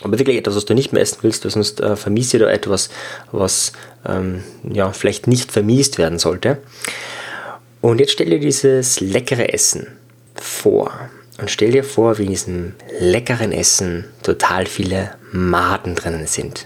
Aber 0.03 0.17
wirklich 0.17 0.37
etwas, 0.37 0.55
was 0.55 0.65
du 0.65 0.73
nicht 0.73 0.93
mehr 0.93 1.01
essen 1.01 1.19
willst, 1.21 1.43
weil 1.43 1.51
sonst 1.51 1.79
äh, 1.79 1.95
vermisst 1.95 2.33
dir 2.33 2.47
etwas, 2.47 2.89
was 3.31 3.71
ähm, 4.07 4.43
ja, 4.63 4.91
vielleicht 4.91 5.27
nicht 5.27 5.51
vermiest 5.51 5.97
werden 5.97 6.19
sollte. 6.19 6.57
Und 7.81 7.99
jetzt 7.99 8.11
stell 8.11 8.29
dir 8.29 8.39
dieses 8.39 8.99
leckere 8.99 9.53
Essen 9.53 9.87
vor. 10.35 10.91
Und 11.39 11.49
stell 11.49 11.71
dir 11.71 11.83
vor, 11.83 12.17
wie 12.17 12.25
in 12.25 12.29
diesem 12.29 12.75
leckeren 12.99 13.51
Essen 13.51 14.05
total 14.21 14.65
viele 14.65 15.11
Maden 15.31 15.95
drinnen 15.95 16.27
sind. 16.27 16.65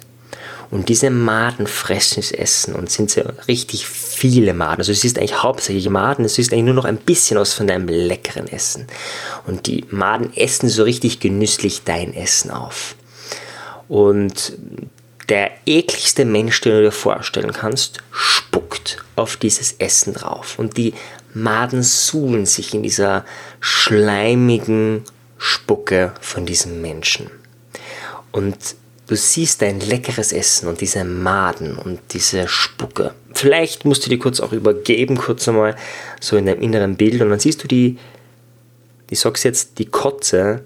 Und 0.76 0.90
diese 0.90 1.10
Maden 1.10 1.68
fressen 1.68 2.20
es 2.20 2.34
essen 2.34 2.76
und 2.76 2.92
sind 2.92 3.10
so 3.10 3.22
richtig 3.48 3.88
viele 3.88 4.54
Maden. 4.54 4.82
Also 4.82 4.92
es 4.92 5.06
ist 5.06 5.18
eigentlich 5.18 5.42
hauptsächlich 5.42 5.88
Maden, 5.88 6.26
es 6.26 6.38
ist 6.38 6.52
eigentlich 6.52 6.66
nur 6.66 6.74
noch 6.74 6.84
ein 6.84 6.98
bisschen 6.98 7.38
aus 7.38 7.54
von 7.54 7.66
deinem 7.66 7.88
leckeren 7.88 8.50
Essen. 8.50 8.86
Und 9.48 9.68
die 9.68 9.86
Maden 9.90 10.36
essen 10.36 10.68
so 10.68 10.84
richtig 10.84 11.22
genüsslich 11.22 11.84
dein 11.86 12.14
Essen 12.14 12.52
auf. 12.52 12.96
Und 13.88 14.58
der 15.30 15.52
ekligste 15.66 16.26
Mensch, 16.26 16.60
den 16.60 16.74
du 16.74 16.82
dir 16.82 16.92
vorstellen 16.92 17.54
kannst, 17.54 18.00
spuckt 18.12 18.98
auf 19.16 19.38
dieses 19.38 19.76
Essen 19.80 20.14
drauf. 20.14 20.60
Und 20.60 20.76
die 20.76 20.94
Maden 21.34 21.84
suhlen 21.84 22.46
sich 22.46 22.74
in 22.74 22.84
dieser 22.84 23.24
schleimigen 23.62 25.06
Spucke 25.38 26.14
von 26.20 26.46
diesem 26.46 26.82
Menschen. 26.82 27.32
Und 28.34 28.58
Du 29.08 29.16
siehst 29.16 29.62
dein 29.62 29.80
leckeres 29.80 30.32
Essen 30.32 30.68
und 30.68 30.82
diese 30.82 31.04
Maden 31.04 31.78
und 31.78 32.00
diese 32.12 32.48
Spucke. 32.48 33.14
Vielleicht 33.34 33.86
musst 33.86 34.06
du 34.06 34.10
die 34.10 34.18
kurz 34.18 34.40
auch 34.40 34.52
übergeben, 34.52 35.18
kurz 35.18 35.48
einmal 35.48 35.76
so 36.20 36.38
in 36.38 36.48
deinem 36.48 36.62
inneren 36.62 36.96
Bild 36.96 37.22
und 37.22 37.30
dann 37.30 37.40
siehst 37.40 37.64
du 37.64 37.68
die, 37.68 37.98
ich 39.10 39.20
sag's 39.20 39.44
jetzt, 39.44 39.78
die 39.78 39.86
Kotze 39.86 40.64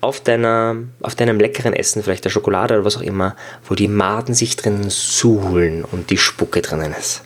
auf, 0.00 0.20
deiner, 0.20 0.76
auf 1.00 1.14
deinem 1.14 1.38
leckeren 1.38 1.72
Essen, 1.72 2.02
vielleicht 2.02 2.24
der 2.24 2.30
Schokolade 2.30 2.74
oder 2.74 2.84
was 2.84 2.96
auch 2.96 3.02
immer, 3.02 3.36
wo 3.68 3.74
die 3.74 3.88
Maden 3.88 4.34
sich 4.34 4.56
drinnen 4.56 4.90
suhlen 4.90 5.84
und 5.84 6.10
die 6.10 6.18
Spucke 6.18 6.62
drinnen 6.62 6.94
ist. 6.98 7.22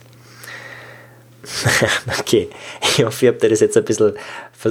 okay, 2.19 2.49
ich 2.81 3.03
hoffe, 3.03 3.25
ihr 3.25 3.31
habt 3.31 3.43
das 3.43 3.59
jetzt 3.59 3.75
ein 3.75 3.83
bisschen. 3.83 4.13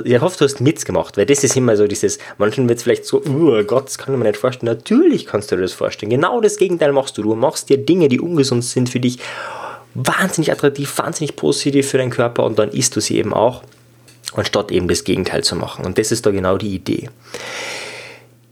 Ich 0.04 0.20
hoffe, 0.20 0.38
du 0.38 0.44
hast 0.44 0.60
mitgemacht, 0.60 1.16
weil 1.16 1.26
das 1.26 1.44
ist 1.44 1.56
immer 1.56 1.76
so 1.76 1.86
dieses. 1.86 2.18
Manchen 2.38 2.68
wird 2.68 2.78
es 2.78 2.84
vielleicht 2.84 3.04
so, 3.04 3.22
oh 3.22 3.62
Gott, 3.64 3.86
das 3.86 3.98
kann 3.98 4.14
ich 4.14 4.18
mir 4.18 4.26
nicht 4.26 4.38
vorstellen. 4.38 4.74
Natürlich 4.74 5.26
kannst 5.26 5.50
du 5.50 5.56
dir 5.56 5.62
das 5.62 5.74
vorstellen. 5.74 6.10
Genau 6.10 6.40
das 6.40 6.56
Gegenteil 6.56 6.92
machst 6.92 7.18
du. 7.18 7.22
Du 7.22 7.34
machst 7.34 7.68
dir 7.68 7.76
Dinge, 7.76 8.08
die 8.08 8.20
ungesund 8.20 8.64
sind 8.64 8.88
für 8.88 9.00
dich, 9.00 9.18
wahnsinnig 9.94 10.50
attraktiv, 10.50 10.96
wahnsinnig 10.96 11.36
positiv 11.36 11.90
für 11.90 11.98
deinen 11.98 12.10
Körper 12.10 12.44
und 12.44 12.58
dann 12.58 12.70
isst 12.70 12.96
du 12.96 13.00
sie 13.00 13.18
eben 13.18 13.34
auch, 13.34 13.62
anstatt 14.34 14.72
eben 14.72 14.88
das 14.88 15.04
Gegenteil 15.04 15.44
zu 15.44 15.56
machen. 15.56 15.84
Und 15.84 15.98
das 15.98 16.10
ist 16.10 16.24
da 16.24 16.30
genau 16.30 16.56
die 16.56 16.74
Idee. 16.74 17.10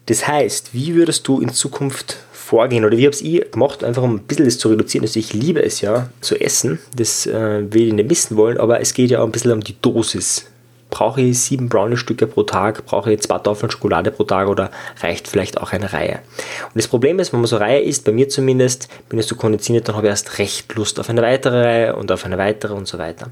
Das 0.06 0.26
heißt, 0.26 0.74
wie 0.74 0.94
würdest 0.94 1.26
du 1.26 1.40
in 1.40 1.54
Zukunft 1.54 2.18
vorgehen 2.50 2.84
oder 2.84 2.98
wie 2.98 3.06
habe 3.06 3.16
ich 3.16 3.52
gemacht, 3.52 3.84
einfach 3.84 4.02
um 4.02 4.16
ein 4.16 4.22
bisschen 4.24 4.44
das 4.44 4.58
zu 4.58 4.68
reduzieren. 4.68 5.04
Also 5.04 5.20
ich 5.20 5.32
liebe 5.32 5.62
es 5.62 5.80
ja 5.80 6.08
zu 6.20 6.34
essen, 6.40 6.80
das 6.96 7.24
äh, 7.26 7.72
will 7.72 7.88
ich 7.88 7.92
nicht 7.92 8.08
missen 8.08 8.36
wollen, 8.36 8.58
aber 8.58 8.80
es 8.80 8.92
geht 8.92 9.10
ja 9.10 9.20
auch 9.20 9.24
ein 9.24 9.30
bisschen 9.30 9.52
um 9.52 9.62
die 9.62 9.80
Dosis, 9.80 10.46
brauche 10.90 11.20
ich 11.20 11.38
sieben 11.38 11.68
Brownie-Stücke 11.68 12.26
pro 12.26 12.42
Tag, 12.42 12.84
brauche 12.86 13.12
ich 13.12 13.20
zwei 13.20 13.38
Tafeln 13.38 13.70
Schokolade 13.70 14.10
pro 14.10 14.24
Tag 14.24 14.48
oder 14.48 14.72
reicht 15.00 15.28
vielleicht 15.28 15.58
auch 15.58 15.72
eine 15.72 15.92
Reihe. 15.92 16.18
Und 16.64 16.74
das 16.74 16.88
Problem 16.88 17.20
ist, 17.20 17.32
wenn 17.32 17.38
man 17.38 17.46
so 17.46 17.56
Reihe 17.56 17.82
isst, 17.82 18.04
bei 18.04 18.10
mir 18.10 18.28
zumindest, 18.28 18.88
bin 19.08 19.20
ich 19.20 19.26
so 19.26 19.36
konditioniert, 19.36 19.86
dann 19.86 19.94
habe 19.94 20.08
ich 20.08 20.10
erst 20.10 20.40
recht 20.40 20.74
Lust 20.74 20.98
auf 20.98 21.08
eine 21.08 21.22
weitere 21.22 21.62
Reihe 21.62 21.96
und 21.96 22.10
auf 22.10 22.24
eine 22.24 22.36
weitere 22.36 22.74
und 22.74 22.88
so 22.88 22.98
weiter. 22.98 23.30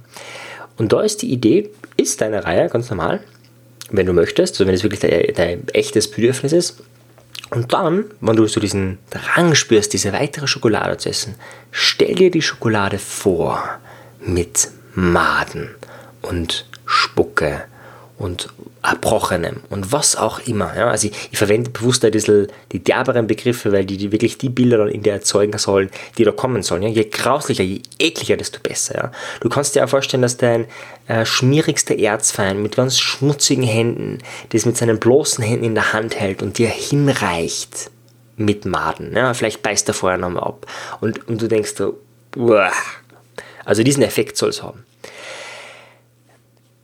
Und 0.76 0.92
da 0.92 1.02
ist 1.02 1.22
die 1.22 1.32
Idee, 1.32 1.70
isst 1.96 2.22
eine 2.22 2.44
Reihe 2.44 2.68
ganz 2.68 2.88
normal, 2.88 3.18
wenn 3.90 4.06
du 4.06 4.12
möchtest, 4.12 4.54
also 4.54 4.66
wenn 4.68 4.76
es 4.76 4.84
wirklich 4.84 5.00
dein, 5.00 5.34
dein 5.34 5.68
echtes 5.72 6.08
Bedürfnis 6.08 6.52
ist. 6.52 6.76
Und 7.50 7.72
dann, 7.72 8.04
wenn 8.20 8.36
du 8.36 8.46
so 8.46 8.60
diesen 8.60 8.98
Drang 9.10 9.54
spürst, 9.54 9.92
diese 9.92 10.12
weitere 10.12 10.46
Schokolade 10.46 10.98
zu 10.98 11.08
essen, 11.08 11.34
stell 11.70 12.14
dir 12.14 12.30
die 12.30 12.42
Schokolade 12.42 12.98
vor 12.98 13.62
mit 14.20 14.68
Maden 14.94 15.74
und 16.22 16.66
Spucke 16.84 17.64
und 18.18 18.48
Erbrochenem 18.82 19.62
und 19.70 19.92
was 19.92 20.16
auch 20.16 20.40
immer. 20.40 20.76
Ja? 20.76 20.90
Also 20.90 21.08
ich, 21.08 21.28
ich 21.30 21.38
verwende 21.38 21.70
bewusst 21.70 22.04
ein 22.04 22.10
bisschen 22.10 22.48
die 22.72 22.82
derberen 22.82 23.26
Begriffe, 23.26 23.72
weil 23.72 23.84
die, 23.84 23.96
die 23.96 24.12
wirklich 24.12 24.38
die 24.38 24.48
Bilder 24.48 24.78
dann 24.78 24.88
in 24.88 25.02
dir 25.02 25.12
erzeugen 25.12 25.56
sollen, 25.58 25.90
die 26.16 26.24
da 26.24 26.32
kommen 26.32 26.62
sollen. 26.62 26.82
Ja? 26.82 26.88
Je 26.88 27.04
grauslicher, 27.04 27.62
je 27.62 27.80
ekliger, 27.98 28.36
desto 28.36 28.60
besser. 28.60 28.94
Ja? 28.96 29.12
Du 29.40 29.48
kannst 29.48 29.74
dir 29.74 29.84
auch 29.84 29.88
vorstellen, 29.88 30.22
dass 30.22 30.36
dein 30.36 30.66
äh, 31.06 31.24
schmierigster 31.24 31.96
Erzfeind 31.96 32.60
mit 32.60 32.76
ganz 32.76 32.98
schmutzigen 32.98 33.64
Händen 33.64 34.18
das 34.50 34.66
mit 34.66 34.76
seinen 34.76 34.98
bloßen 34.98 35.44
Händen 35.44 35.64
in 35.64 35.74
der 35.74 35.92
Hand 35.92 36.18
hält 36.18 36.42
und 36.42 36.58
dir 36.58 36.68
hinreicht 36.68 37.90
mit 38.36 38.64
Maden. 38.64 39.14
Ja? 39.14 39.32
Vielleicht 39.32 39.62
beißt 39.62 39.88
er 39.88 39.94
vorher 39.94 40.18
nochmal 40.18 40.44
ab. 40.44 40.66
Und, 41.00 41.28
und 41.28 41.40
du 41.40 41.46
denkst, 41.46 41.74
uah. 42.36 42.72
also 43.64 43.82
diesen 43.84 44.02
Effekt 44.02 44.36
soll 44.36 44.50
es 44.50 44.62
haben 44.62 44.84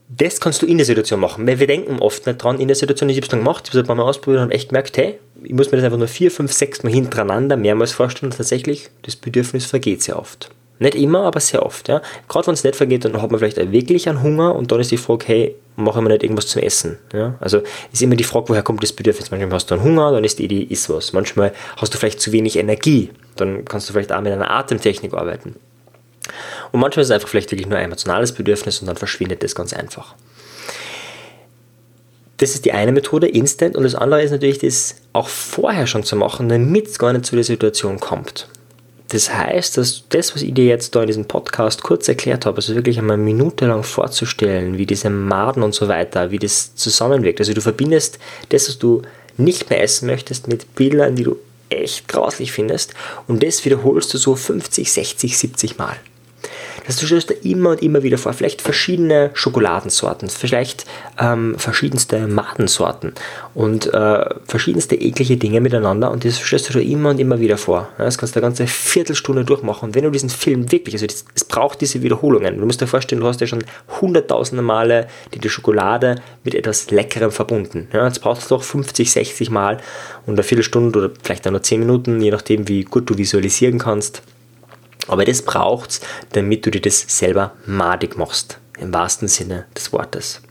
das 0.07 0.39
kannst 0.39 0.61
du 0.61 0.65
in 0.65 0.77
der 0.77 0.85
Situation 0.85 1.19
machen, 1.19 1.47
weil 1.47 1.59
wir 1.59 1.67
denken 1.67 1.99
oft 1.99 2.25
nicht 2.27 2.43
dran 2.43 2.59
in 2.59 2.67
der 2.67 2.75
Situation, 2.75 3.09
ich 3.09 3.17
habe 3.17 3.25
es 3.25 3.29
dann 3.29 3.39
gemacht, 3.39 3.63
ich 3.65 3.69
habe 3.71 3.79
es 3.79 3.83
ein 3.83 3.87
paar 3.87 3.95
Mal 3.95 4.03
ausprobiert 4.03 4.39
und 4.39 4.45
habe 4.45 4.53
echt 4.53 4.69
gemerkt, 4.69 4.97
hey, 4.97 5.19
ich 5.43 5.53
muss 5.53 5.71
mir 5.71 5.77
das 5.77 5.85
einfach 5.85 5.97
nur 5.97 6.07
vier, 6.07 6.31
fünf, 6.31 6.53
sechs 6.53 6.83
Mal 6.83 6.93
hintereinander 6.93 7.57
mehrmals 7.57 7.91
vorstellen 7.91 8.31
und 8.31 8.37
tatsächlich, 8.37 8.89
das 9.01 9.15
Bedürfnis 9.15 9.65
vergeht 9.65 10.03
sehr 10.03 10.19
oft. 10.19 10.49
Nicht 10.77 10.95
immer, 10.95 11.23
aber 11.23 11.39
sehr 11.39 11.65
oft. 11.65 11.87
Ja. 11.87 12.01
Gerade 12.27 12.47
wenn 12.47 12.53
es 12.53 12.63
nicht 12.63 12.75
vergeht, 12.75 13.05
dann 13.05 13.21
hat 13.21 13.31
man 13.31 13.39
vielleicht 13.39 13.71
wirklich 13.71 14.09
einen 14.09 14.21
Hunger 14.21 14.55
und 14.55 14.71
dann 14.71 14.81
ist 14.81 14.91
die 14.91 14.97
Frage, 14.97 15.25
hey, 15.27 15.55
mache 15.77 15.99
ich 15.99 16.03
mir 16.03 16.09
nicht 16.09 16.23
irgendwas 16.23 16.47
zum 16.47 16.61
Essen? 16.61 16.97
Ja. 17.13 17.35
Also 17.39 17.61
ist 17.91 18.01
immer 18.01 18.15
die 18.15 18.25
Frage, 18.25 18.49
woher 18.49 18.61
kommt 18.61 18.83
das 18.83 18.91
Bedürfnis? 18.91 19.31
Manchmal 19.31 19.53
hast 19.53 19.71
du 19.71 19.75
einen 19.75 19.83
Hunger, 19.83 20.11
dann 20.11 20.23
ist 20.23 20.39
die 20.39 20.45
Idee, 20.45 20.61
ist 20.61 20.89
was. 20.89 21.13
Manchmal 21.13 21.53
hast 21.77 21.93
du 21.93 21.97
vielleicht 21.97 22.19
zu 22.19 22.31
wenig 22.33 22.57
Energie, 22.57 23.11
dann 23.37 23.63
kannst 23.63 23.87
du 23.87 23.93
vielleicht 23.93 24.11
auch 24.11 24.21
mit 24.21 24.33
einer 24.33 24.51
Atemtechnik 24.51 25.13
arbeiten. 25.13 25.55
Und 26.75 26.81
manchmal 26.81 27.03
ist 27.03 27.07
es 27.07 27.13
einfach 27.13 27.29
vielleicht 27.29 27.53
wirklich 27.53 27.69
nur 27.69 27.77
ein 27.77 27.85
emotionales 27.85 28.33
Bedürfnis 28.33 28.81
und 28.81 28.87
dann 28.87 28.97
verschwindet 28.97 29.41
das 29.41 29.55
ganz 29.55 29.71
einfach. 29.71 30.13
Das 32.35 32.53
ist 32.53 32.65
die 32.65 32.73
eine 32.73 32.91
Methode, 32.91 33.29
Instant. 33.29 33.77
Und 33.77 33.83
das 33.83 33.95
andere 33.95 34.21
ist 34.21 34.31
natürlich, 34.31 34.59
das 34.59 34.95
auch 35.13 35.29
vorher 35.29 35.87
schon 35.87 36.03
zu 36.03 36.17
machen, 36.17 36.49
damit 36.49 36.87
es 36.87 36.99
gar 36.99 37.13
nicht 37.13 37.25
zu 37.25 37.35
der 37.35 37.45
Situation 37.45 38.01
kommt. 38.01 38.49
Das 39.07 39.33
heißt, 39.33 39.77
dass 39.77 40.03
das, 40.09 40.35
was 40.35 40.41
ich 40.41 40.53
dir 40.53 40.65
jetzt 40.65 40.93
da 40.93 40.99
in 40.99 41.07
diesem 41.07 41.23
Podcast 41.23 41.81
kurz 41.81 42.09
erklärt 42.09 42.45
habe, 42.45 42.57
also 42.57 42.75
wirklich 42.75 42.99
einmal 42.99 43.13
eine 43.13 43.23
Minute 43.23 43.67
lang 43.67 43.83
vorzustellen, 43.83 44.77
wie 44.77 44.85
diese 44.85 45.09
Maden 45.09 45.63
und 45.63 45.73
so 45.73 45.87
weiter, 45.87 46.31
wie 46.31 46.39
das 46.39 46.75
zusammenwirkt. 46.75 47.39
Also 47.39 47.53
du 47.53 47.61
verbindest 47.61 48.19
das, 48.49 48.67
was 48.67 48.79
du 48.79 49.01
nicht 49.37 49.69
mehr 49.69 49.81
essen 49.81 50.07
möchtest, 50.07 50.49
mit 50.49 50.75
Bildern, 50.75 51.15
die 51.15 51.23
du 51.23 51.37
echt 51.69 52.09
grauslich 52.09 52.51
findest 52.51 52.93
und 53.27 53.43
das 53.43 53.63
wiederholst 53.63 54.13
du 54.13 54.17
so 54.17 54.35
50, 54.35 54.91
60, 54.91 55.37
70 55.37 55.77
Mal. 55.77 55.95
Das 56.87 56.97
du 56.97 57.05
stellst 57.05 57.29
dir 57.29 57.43
immer 57.43 57.71
und 57.71 57.81
immer 57.81 58.03
wieder 58.03 58.17
vor. 58.17 58.33
Vielleicht 58.33 58.61
verschiedene 58.61 59.31
Schokoladensorten, 59.33 60.29
vielleicht 60.29 60.85
ähm, 61.19 61.55
verschiedenste 61.57 62.27
Madensorten 62.27 63.13
und 63.53 63.93
äh, 63.93 64.25
verschiedenste 64.45 64.95
eklige 64.95 65.37
Dinge 65.37 65.61
miteinander 65.61 66.11
und 66.11 66.25
das 66.25 66.37
stellst 66.37 66.73
du 66.73 66.81
immer 66.81 67.09
und 67.11 67.19
immer 67.19 67.39
wieder 67.39 67.57
vor. 67.57 67.89
Das 67.97 68.17
kannst 68.17 68.35
du 68.35 68.39
eine 68.39 68.47
ganze 68.47 68.67
Viertelstunde 68.67 69.45
durchmachen. 69.45 69.89
Und 69.89 69.95
wenn 69.95 70.03
du 70.03 70.11
diesen 70.11 70.29
Film 70.29 70.71
wirklich, 70.71 70.95
also 70.95 71.05
es 71.05 71.43
braucht 71.43 71.81
diese 71.81 72.03
Wiederholungen. 72.03 72.59
Du 72.59 72.65
musst 72.65 72.81
dir 72.81 72.87
vorstellen, 72.87 73.21
du 73.21 73.27
hast 73.27 73.41
ja 73.41 73.47
schon 73.47 73.63
hunderttausende 74.01 74.61
Male 74.61 75.07
die, 75.33 75.39
die 75.39 75.49
Schokolade 75.49 76.21
mit 76.43 76.55
etwas 76.55 76.91
Leckerem 76.91 77.31
verbunden. 77.31 77.87
Ja, 77.93 78.05
jetzt 78.05 78.21
brauchst 78.21 78.49
du 78.49 78.55
doch 78.55 78.63
50, 78.63 79.11
60 79.11 79.49
Mal 79.49 79.77
und 80.25 80.33
eine 80.33 80.43
Viertelstunde 80.43 80.99
oder 80.99 81.11
vielleicht 81.23 81.47
auch 81.47 81.51
nur 81.51 81.63
10 81.63 81.79
Minuten, 81.79 82.21
je 82.21 82.31
nachdem, 82.31 82.67
wie 82.67 82.83
gut 82.83 83.09
du 83.09 83.17
visualisieren 83.17 83.79
kannst 83.79 84.21
aber 85.07 85.25
das 85.25 85.41
braucht's, 85.41 86.01
damit 86.31 86.65
du 86.65 86.71
dir 86.71 86.81
das 86.81 87.05
selber 87.07 87.53
madig 87.65 88.17
machst, 88.17 88.57
im 88.79 88.93
wahrsten 88.93 89.27
Sinne 89.27 89.65
des 89.75 89.93
Wortes. 89.93 90.41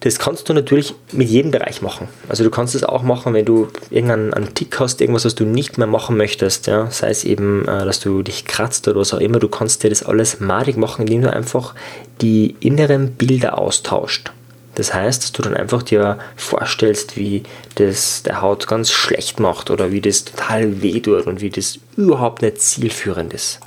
Das 0.00 0.20
kannst 0.20 0.48
du 0.48 0.52
natürlich 0.52 0.94
mit 1.10 1.28
jedem 1.28 1.50
Bereich 1.50 1.82
machen. 1.82 2.06
Also 2.28 2.44
du 2.44 2.50
kannst 2.50 2.76
es 2.76 2.84
auch 2.84 3.02
machen, 3.02 3.34
wenn 3.34 3.44
du 3.44 3.68
irgendeinen 3.90 4.54
Tick 4.54 4.78
hast, 4.78 5.00
irgendwas, 5.00 5.24
was 5.24 5.34
du 5.34 5.44
nicht 5.44 5.78
mehr 5.78 5.88
machen 5.88 6.16
möchtest, 6.16 6.68
ja? 6.68 6.88
sei 6.92 7.10
es 7.10 7.24
eben, 7.24 7.66
äh, 7.66 7.84
dass 7.84 7.98
du 7.98 8.22
dich 8.22 8.44
kratzt 8.44 8.86
oder 8.86 9.00
was 9.00 9.12
auch 9.12 9.18
immer, 9.18 9.40
du 9.40 9.48
kannst 9.48 9.82
dir 9.82 9.90
das 9.90 10.04
alles 10.04 10.38
madig 10.38 10.76
machen, 10.76 11.06
indem 11.06 11.22
du 11.22 11.32
einfach 11.32 11.74
die 12.20 12.54
inneren 12.60 13.14
Bilder 13.14 13.58
austauscht. 13.58 14.30
Das 14.76 14.92
heißt, 14.92 15.22
dass 15.22 15.32
du 15.32 15.40
dann 15.40 15.54
einfach 15.54 15.82
dir 15.82 16.18
vorstellst, 16.36 17.16
wie 17.16 17.42
das 17.76 18.22
der 18.22 18.42
Haut 18.42 18.66
ganz 18.66 18.90
schlecht 18.90 19.40
macht 19.40 19.70
oder 19.70 19.90
wie 19.90 20.02
das 20.02 20.26
total 20.26 20.82
weh 20.82 21.00
tut 21.00 21.26
und 21.26 21.40
wie 21.40 21.48
das 21.48 21.78
überhaupt 21.96 22.42
nicht 22.42 22.60
zielführend 22.60 23.32
ist. 23.32 23.58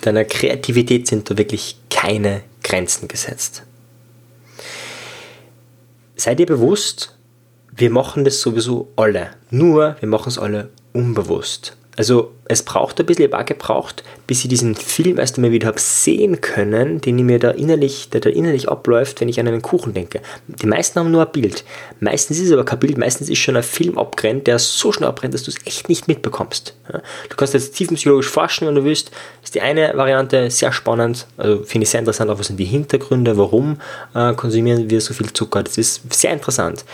Deiner 0.00 0.24
Kreativität 0.24 1.06
sind 1.06 1.30
da 1.30 1.38
wirklich 1.38 1.76
keine 1.90 2.42
Grenzen 2.64 3.06
gesetzt. 3.06 3.62
Sei 6.16 6.34
dir 6.34 6.46
bewusst, 6.46 7.16
wir 7.70 7.90
machen 7.90 8.24
das 8.24 8.40
sowieso 8.40 8.92
alle. 8.96 9.30
Nur 9.50 9.96
wir 10.00 10.08
machen 10.08 10.30
es 10.30 10.38
alle 10.38 10.70
unbewusst. 10.92 11.76
Also 11.96 12.32
es 12.48 12.62
braucht 12.62 13.00
ein 13.00 13.06
bisschen, 13.06 13.24
ich 13.24 13.32
habe 13.32 13.42
auch 13.42 13.46
gebraucht, 13.46 14.04
bis 14.26 14.44
ich 14.44 14.48
diesen 14.48 14.74
Film 14.74 15.18
erst 15.18 15.36
einmal 15.36 15.50
wieder 15.50 15.66
habe 15.66 15.80
sehen 15.80 16.40
können, 16.40 17.00
den 17.00 17.18
ich 17.18 17.24
mir 17.24 17.38
da 17.38 17.50
innerlich, 17.50 18.10
der 18.10 18.20
da 18.20 18.30
innerlich 18.30 18.68
abläuft, 18.68 19.20
wenn 19.20 19.28
ich 19.28 19.40
an 19.40 19.48
einen 19.48 19.62
Kuchen 19.62 19.94
denke. 19.94 20.20
Die 20.46 20.66
meisten 20.66 21.00
haben 21.00 21.10
nur 21.10 21.26
ein 21.26 21.32
Bild. 21.32 21.64
Meistens 21.98 22.38
ist 22.38 22.46
es 22.46 22.52
aber 22.52 22.64
kein 22.64 22.78
Bild, 22.78 22.98
meistens 22.98 23.28
ist 23.28 23.38
schon 23.38 23.56
ein 23.56 23.62
Film 23.62 23.98
abgerannt, 23.98 24.46
der 24.46 24.58
so 24.58 24.92
schnell 24.92 25.08
abbrennt, 25.08 25.34
dass 25.34 25.42
du 25.42 25.50
es 25.50 25.66
echt 25.66 25.88
nicht 25.88 26.06
mitbekommst. 26.06 26.74
Du 27.28 27.36
kannst 27.36 27.54
jetzt 27.54 27.74
tiefenpsychologisch 27.74 28.28
forschen, 28.28 28.68
wenn 28.68 28.74
du 28.76 28.84
willst. 28.84 29.08
Das 29.40 29.48
ist 29.48 29.54
die 29.54 29.62
eine 29.62 29.92
Variante 29.96 30.50
sehr 30.50 30.72
spannend, 30.72 31.26
also 31.36 31.64
finde 31.64 31.84
ich 31.84 31.90
sehr 31.90 32.00
interessant, 32.00 32.30
auch 32.30 32.38
was 32.38 32.46
sind 32.46 32.60
die 32.60 32.64
Hintergründe, 32.64 33.36
warum 33.38 33.80
äh, 34.14 34.34
konsumieren 34.34 34.88
wir 34.90 35.00
so 35.00 35.14
viel 35.14 35.32
Zucker. 35.32 35.62
Das 35.62 35.78
ist 35.78 36.12
sehr 36.12 36.32
interessant. 36.32 36.84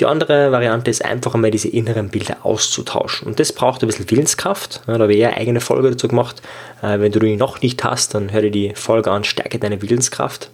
Die 0.00 0.06
andere 0.06 0.50
Variante 0.52 0.90
ist 0.90 1.04
einfach 1.04 1.34
einmal 1.34 1.50
diese 1.50 1.68
inneren 1.68 2.08
Bilder 2.08 2.38
auszutauschen. 2.44 3.28
Und 3.28 3.38
das 3.38 3.52
braucht 3.52 3.82
ein 3.82 3.88
bisschen 3.88 4.10
Willenskraft. 4.10 4.51
Da 4.86 4.98
habe 4.98 5.12
ich 5.12 5.20
eher 5.20 5.30
eine 5.30 5.38
eigene 5.38 5.60
Folge 5.60 5.90
dazu 5.90 6.08
gemacht. 6.08 6.42
Äh, 6.82 7.00
wenn 7.00 7.12
du 7.12 7.18
die 7.18 7.36
noch 7.36 7.60
nicht 7.60 7.82
hast, 7.84 8.14
dann 8.14 8.32
hör 8.32 8.42
dir 8.42 8.50
die 8.50 8.74
Folge 8.74 9.10
an, 9.10 9.24
stärke 9.24 9.58
deine 9.58 9.80
Willenskraft. 9.82 10.50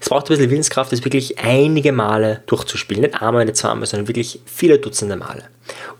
Es 0.00 0.08
braucht 0.08 0.26
ein 0.26 0.36
bisschen 0.36 0.50
Willenskraft, 0.50 0.92
das 0.92 1.04
wirklich 1.04 1.38
einige 1.38 1.92
Male 1.92 2.42
durchzuspielen. 2.46 3.02
Nicht 3.02 3.20
einmal, 3.20 3.44
nicht 3.44 3.56
zweimal, 3.56 3.86
sondern 3.86 4.08
wirklich 4.08 4.40
viele 4.46 4.78
Dutzende 4.78 5.16
Male. 5.16 5.44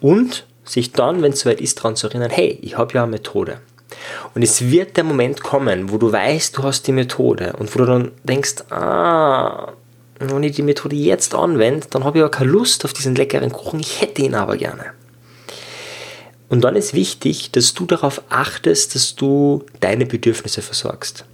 Und 0.01 0.47
sich 0.65 0.93
dann, 0.93 1.23
wenn 1.23 1.33
es 1.33 1.41
soweit 1.41 1.61
ist, 1.61 1.79
daran 1.79 1.97
zu 1.97 2.07
erinnern, 2.07 2.31
hey, 2.31 2.59
ich 2.63 2.79
habe 2.79 2.95
ja 2.95 3.03
eine 3.03 3.11
Methode. 3.11 3.61
Und 4.35 4.43
es 4.43 4.71
wird 4.71 4.97
der 4.97 5.05
Moment 5.05 5.43
kommen, 5.43 5.91
wo 5.91 5.99
du 5.99 6.13
weißt, 6.13 6.57
du 6.57 6.63
hast 6.63 6.87
die 6.87 6.93
Methode 6.93 7.55
und 7.59 7.75
wo 7.75 7.81
du 7.81 7.87
dann 7.87 8.13
denkst, 8.23 8.71
ah, 8.71 9.73
wenn 10.19 10.43
ich 10.43 10.53
die 10.57 10.63
Methode 10.63 10.97
jetzt 10.97 11.35
anwende, 11.35 11.87
dann 11.91 12.05
habe 12.05 12.19
ich 12.19 12.25
aber 12.25 12.31
keine 12.31 12.51
Lust 12.51 12.85
auf 12.85 12.93
diesen 12.93 13.15
leckeren 13.15 13.51
Kuchen, 13.51 13.81
ich 13.81 14.01
hätte 14.01 14.23
ihn 14.23 14.35
aber 14.35 14.57
gerne. 14.57 14.93
Und 16.51 16.63
dann 16.63 16.77
ist 16.77 16.93
wichtig, 16.93 17.53
dass 17.53 17.73
du 17.75 17.87
darauf 17.87 18.23
achtest, 18.29 18.95
dass 18.95 19.15
du 19.15 19.65
deine 19.79 20.05
Bedürfnisse 20.05 20.61
versorgst. 20.61 21.25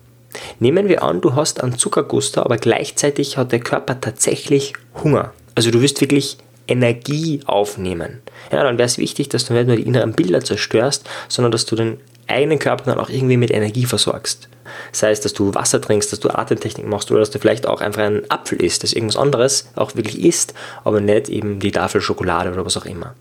Nehmen 0.61 0.89
wir 0.89 1.03
an, 1.03 1.23
du 1.23 1.35
hast 1.35 1.63
einen 1.63 1.79
Zuckerguster, 1.79 2.45
aber 2.45 2.59
gleichzeitig 2.59 3.39
hat 3.39 3.51
der 3.51 3.61
Körper 3.61 4.01
tatsächlich 4.01 4.75
Hunger. 5.03 5.33
Also 5.55 5.71
du 5.71 5.81
wirst 5.81 6.03
wirklich 6.03 6.37
Energie 6.69 7.41
aufnehmen. 7.47 8.21
Ja, 8.53 8.63
dann 8.63 8.77
wäre 8.77 8.87
es 8.87 8.99
wichtig, 8.99 9.31
dass 9.31 9.47
du 9.47 9.55
nicht 9.55 9.67
nur 9.67 9.77
die 9.77 9.87
inneren 9.87 10.13
Bilder 10.13 10.45
zerstörst, 10.45 11.09
sondern 11.29 11.51
dass 11.53 11.65
du 11.65 11.77
den 11.77 11.99
eigenen 12.27 12.59
Körper 12.59 12.85
dann 12.85 12.99
auch 12.99 13.09
irgendwie 13.09 13.39
mit 13.39 13.51
Energie 13.51 13.87
versorgst. 13.87 14.49
Sei 14.93 15.13
es, 15.13 15.21
dass 15.21 15.33
du 15.33 15.55
Wasser 15.55 15.81
trinkst, 15.81 16.13
dass 16.13 16.21
du 16.21 16.29
Atemtechnik 16.29 16.87
machst 16.87 17.11
oder 17.11 17.21
dass 17.21 17.31
du 17.31 17.39
vielleicht 17.39 17.67
auch 17.67 17.81
einfach 17.81 18.03
einen 18.03 18.31
Apfel 18.31 18.61
isst, 18.63 18.83
dass 18.83 18.93
irgendwas 18.93 19.17
anderes 19.17 19.69
auch 19.77 19.95
wirklich 19.95 20.21
isst, 20.21 20.53
aber 20.85 21.01
nicht 21.01 21.29
eben 21.31 21.61
die 21.61 21.73
Tafel 21.73 22.01
Schokolade 22.03 22.53
oder 22.53 22.67
was 22.67 22.77
auch 22.77 22.85
immer. 22.85 23.15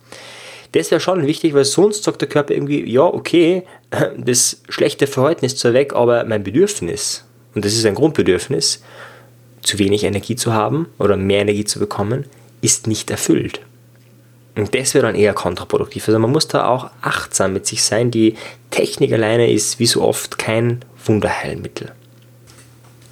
Das 0.75 0.91
wäre 0.91 0.99
schon 0.99 1.25
wichtig, 1.25 1.53
weil 1.53 1.63
sonst 1.63 2.03
sagt 2.03 2.19
der 2.19 2.27
Körper 2.27 2.53
irgendwie, 2.53 2.83
ja, 2.91 3.03
okay, 3.03 3.63
das 4.17 4.61
schlechte 4.67 5.07
Verhalten 5.07 5.45
ist 5.45 5.57
zwar 5.57 5.71
weg, 5.71 5.93
aber 5.93 6.25
mein 6.25 6.43
Bedürfnis, 6.43 7.23
und 7.55 7.63
das 7.63 7.73
ist 7.73 7.85
ein 7.85 7.95
Grundbedürfnis, 7.95 8.83
zu 9.61 9.79
wenig 9.79 10.03
Energie 10.03 10.35
zu 10.35 10.53
haben 10.53 10.87
oder 10.99 11.15
mehr 11.15 11.39
Energie 11.39 11.63
zu 11.63 11.79
bekommen, 11.79 12.25
ist 12.61 12.87
nicht 12.87 13.09
erfüllt. 13.09 13.61
Und 14.57 14.75
das 14.75 14.93
wäre 14.93 15.05
dann 15.05 15.15
eher 15.15 15.33
kontraproduktiv. 15.33 16.09
Also 16.09 16.19
man 16.19 16.31
muss 16.31 16.49
da 16.49 16.67
auch 16.67 16.91
achtsam 17.01 17.53
mit 17.53 17.65
sich 17.65 17.81
sein. 17.81 18.11
Die 18.11 18.35
Technik 18.69 19.13
alleine 19.13 19.49
ist 19.51 19.79
wie 19.79 19.85
so 19.85 20.01
oft 20.01 20.37
kein 20.37 20.83
Wunderheilmittel. 21.05 21.93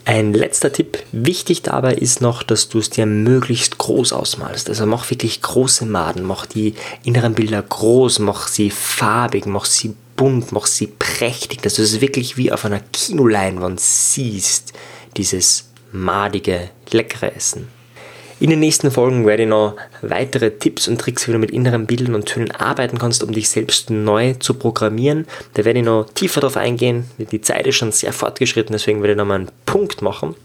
Ein 0.06 0.34
letzter 0.34 0.74
Tipp, 0.74 1.00
wichtig 1.14 1.62
dabei 1.62 1.94
ist 1.94 2.20
noch, 2.20 2.44
dass 2.44 2.68
du 2.68 2.80
es 2.80 2.90
dir 2.90 3.06
möglichst 3.06 3.78
groß 3.78 4.12
ausmalst. 4.12 4.68
Also 4.68 4.86
mach 4.86 5.10
wirklich 5.10 5.42
große 5.42 5.86
Maden, 5.86 6.24
mach 6.24 6.46
die 6.46 6.74
inneren 7.06 7.36
Bilder 7.36 7.62
groß, 7.62 8.20
mach 8.20 8.50
sie 8.50 8.70
farbig, 8.70 9.46
mach 9.46 9.64
sie 9.64 9.96
bunt, 10.18 10.52
mach 10.52 10.68
sie 10.68 10.88
prächtig, 10.88 11.62
dass 11.62 11.76
du 11.76 11.84
es 11.84 12.02
wirklich 12.02 12.36
wie 12.36 12.52
auf 12.52 12.66
einer 12.66 12.82
Kinoleinwand 12.82 13.80
siehst, 13.80 14.74
dieses 15.16 15.70
madige, 15.94 16.70
leckere 16.92 17.34
Essen. 17.36 17.70
In 18.44 18.50
den 18.50 18.60
nächsten 18.60 18.92
Folgen 18.92 19.26
werde 19.26 19.44
ich 19.44 19.48
noch 19.50 19.78
weitere 20.02 20.52
Tipps 20.52 20.90
und 20.90 21.00
Tricks, 21.00 21.26
wie 21.26 21.32
du 21.32 21.38
mit 21.38 21.52
inneren 21.52 21.86
Bildern 21.86 22.14
und 22.14 22.26
Tönen 22.26 22.52
arbeiten 22.52 22.98
kannst, 22.98 23.24
um 23.24 23.32
dich 23.32 23.48
selbst 23.48 23.90
neu 23.90 24.34
zu 24.34 24.56
programmieren. 24.56 25.28
Da 25.54 25.64
werde 25.64 25.80
ich 25.80 25.86
noch 25.86 26.10
tiefer 26.14 26.42
darauf 26.42 26.58
eingehen. 26.58 27.10
Die 27.18 27.40
Zeit 27.40 27.66
ist 27.68 27.78
schon 27.78 27.94
sehr 27.94 28.12
fortgeschritten, 28.12 28.74
deswegen 28.74 29.02
werde 29.02 29.14
ich 29.14 29.18
noch 29.18 29.26
mal 29.26 29.36
einen 29.36 29.52
Punkt 29.66 30.02
machen. 30.02 30.36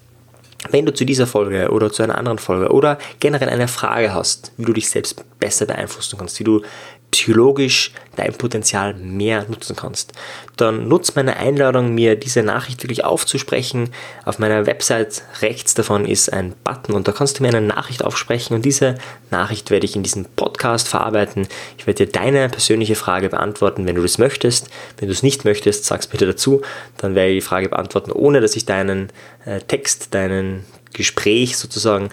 Wenn 0.71 0.87
du 0.87 0.95
zu 0.95 1.05
dieser 1.05 1.27
Folge 1.27 1.73
oder 1.73 1.91
zu 1.91 2.05
einer 2.05 2.17
anderen 2.17 2.39
Folge 2.39 2.71
oder 2.71 2.99
generell 3.19 3.49
eine 3.49 3.67
Frage 3.67 4.15
hast, 4.15 4.53
wie 4.57 4.65
du 4.65 4.75
dich 4.75 4.89
selbst 4.89 5.25
besser 5.41 5.67
beeinflussen 5.67 6.21
kannst, 6.21 6.39
wie 6.39 6.45
du 6.45 6.63
psychologisch 7.11 7.93
dein 8.17 8.35
Potenzial 8.35 8.95
mehr 8.95 9.47
nutzen 9.49 9.77
kannst. 9.77 10.13
Dann 10.57 10.89
nutz 10.89 11.15
meine 11.15 11.37
Einladung, 11.37 11.95
mir 11.95 12.17
diese 12.17 12.43
Nachricht 12.43 12.83
wirklich 12.83 13.05
aufzusprechen. 13.05 13.91
Auf 14.25 14.39
meiner 14.39 14.67
Website 14.67 15.23
rechts 15.41 15.75
davon 15.75 16.05
ist 16.05 16.33
ein 16.33 16.55
Button 16.65 16.95
und 16.95 17.09
da 17.09 17.13
kannst 17.13 17.39
du 17.39 17.43
mir 17.43 17.49
eine 17.49 17.61
Nachricht 17.61 18.05
aufsprechen 18.05 18.57
und 18.57 18.65
diese 18.65 18.97
Nachricht 19.31 19.71
werde 19.71 19.87
ich 19.87 19.97
in 19.97 20.03
diesem 20.03 20.25
Podcast 20.25 20.89
verarbeiten. 20.89 21.47
Ich 21.79 21.87
werde 21.87 22.07
dir 22.07 22.13
deine 22.13 22.49
persönliche 22.49 22.97
Frage 22.97 23.29
beantworten, 23.29 23.87
wenn 23.87 23.95
du 23.95 24.03
das 24.03 24.19
möchtest. 24.19 24.69
Wenn 24.99 25.09
du 25.09 25.13
es 25.13 25.23
nicht 25.23 25.45
möchtest, 25.45 25.85
sag's 25.85 26.09
bitte 26.09 26.27
dazu. 26.27 26.63
Dann 26.99 27.15
werde 27.15 27.31
ich 27.31 27.45
die 27.45 27.49
Frage 27.49 27.69
beantworten, 27.69 28.13
ohne 28.13 28.41
dass 28.41 28.57
ich 28.57 28.67
deinen 28.67 29.11
äh, 29.45 29.61
Text, 29.61 30.13
deinen 30.15 30.65
Gespräch 30.93 31.57
sozusagen 31.57 32.11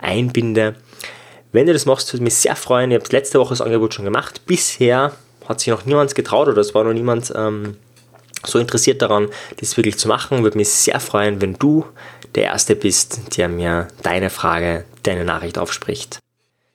einbinde. 0.00 0.76
Wenn 1.52 1.66
du 1.66 1.72
das 1.72 1.86
machst, 1.86 2.12
würde 2.12 2.24
mich 2.24 2.34
sehr 2.34 2.56
freuen. 2.56 2.90
Ich 2.90 2.98
habe 3.00 3.08
letzte 3.10 3.38
Woche 3.38 3.50
das 3.50 3.60
Angebot 3.60 3.94
schon 3.94 4.04
gemacht. 4.04 4.42
Bisher 4.46 5.12
hat 5.46 5.60
sich 5.60 5.68
noch 5.68 5.86
niemand 5.86 6.14
getraut 6.14 6.48
oder 6.48 6.60
es 6.60 6.74
war 6.74 6.84
noch 6.84 6.92
niemand 6.92 7.32
ähm, 7.34 7.76
so 8.44 8.58
interessiert 8.58 9.02
daran, 9.02 9.28
das 9.58 9.76
wirklich 9.76 9.98
zu 9.98 10.08
machen. 10.08 10.42
Würde 10.42 10.58
mich 10.58 10.68
sehr 10.68 11.00
freuen, 11.00 11.40
wenn 11.40 11.54
du 11.54 11.86
der 12.34 12.44
Erste 12.44 12.76
bist, 12.76 13.36
der 13.36 13.48
mir 13.48 13.88
deine 14.02 14.30
Frage, 14.30 14.84
deine 15.02 15.24
Nachricht 15.24 15.58
aufspricht. 15.58 16.18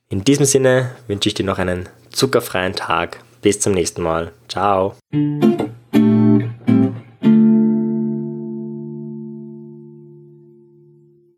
In 0.09 0.23
diesem 0.23 0.45
Sinne 0.45 0.91
wünsche 1.07 1.29
ich 1.29 1.35
dir 1.35 1.45
noch 1.45 1.59
einen 1.59 1.89
zuckerfreien 2.11 2.75
Tag. 2.75 3.19
Bis 3.41 3.59
zum 3.59 3.73
nächsten 3.73 4.01
Mal. 4.01 4.31
Ciao. 4.47 4.95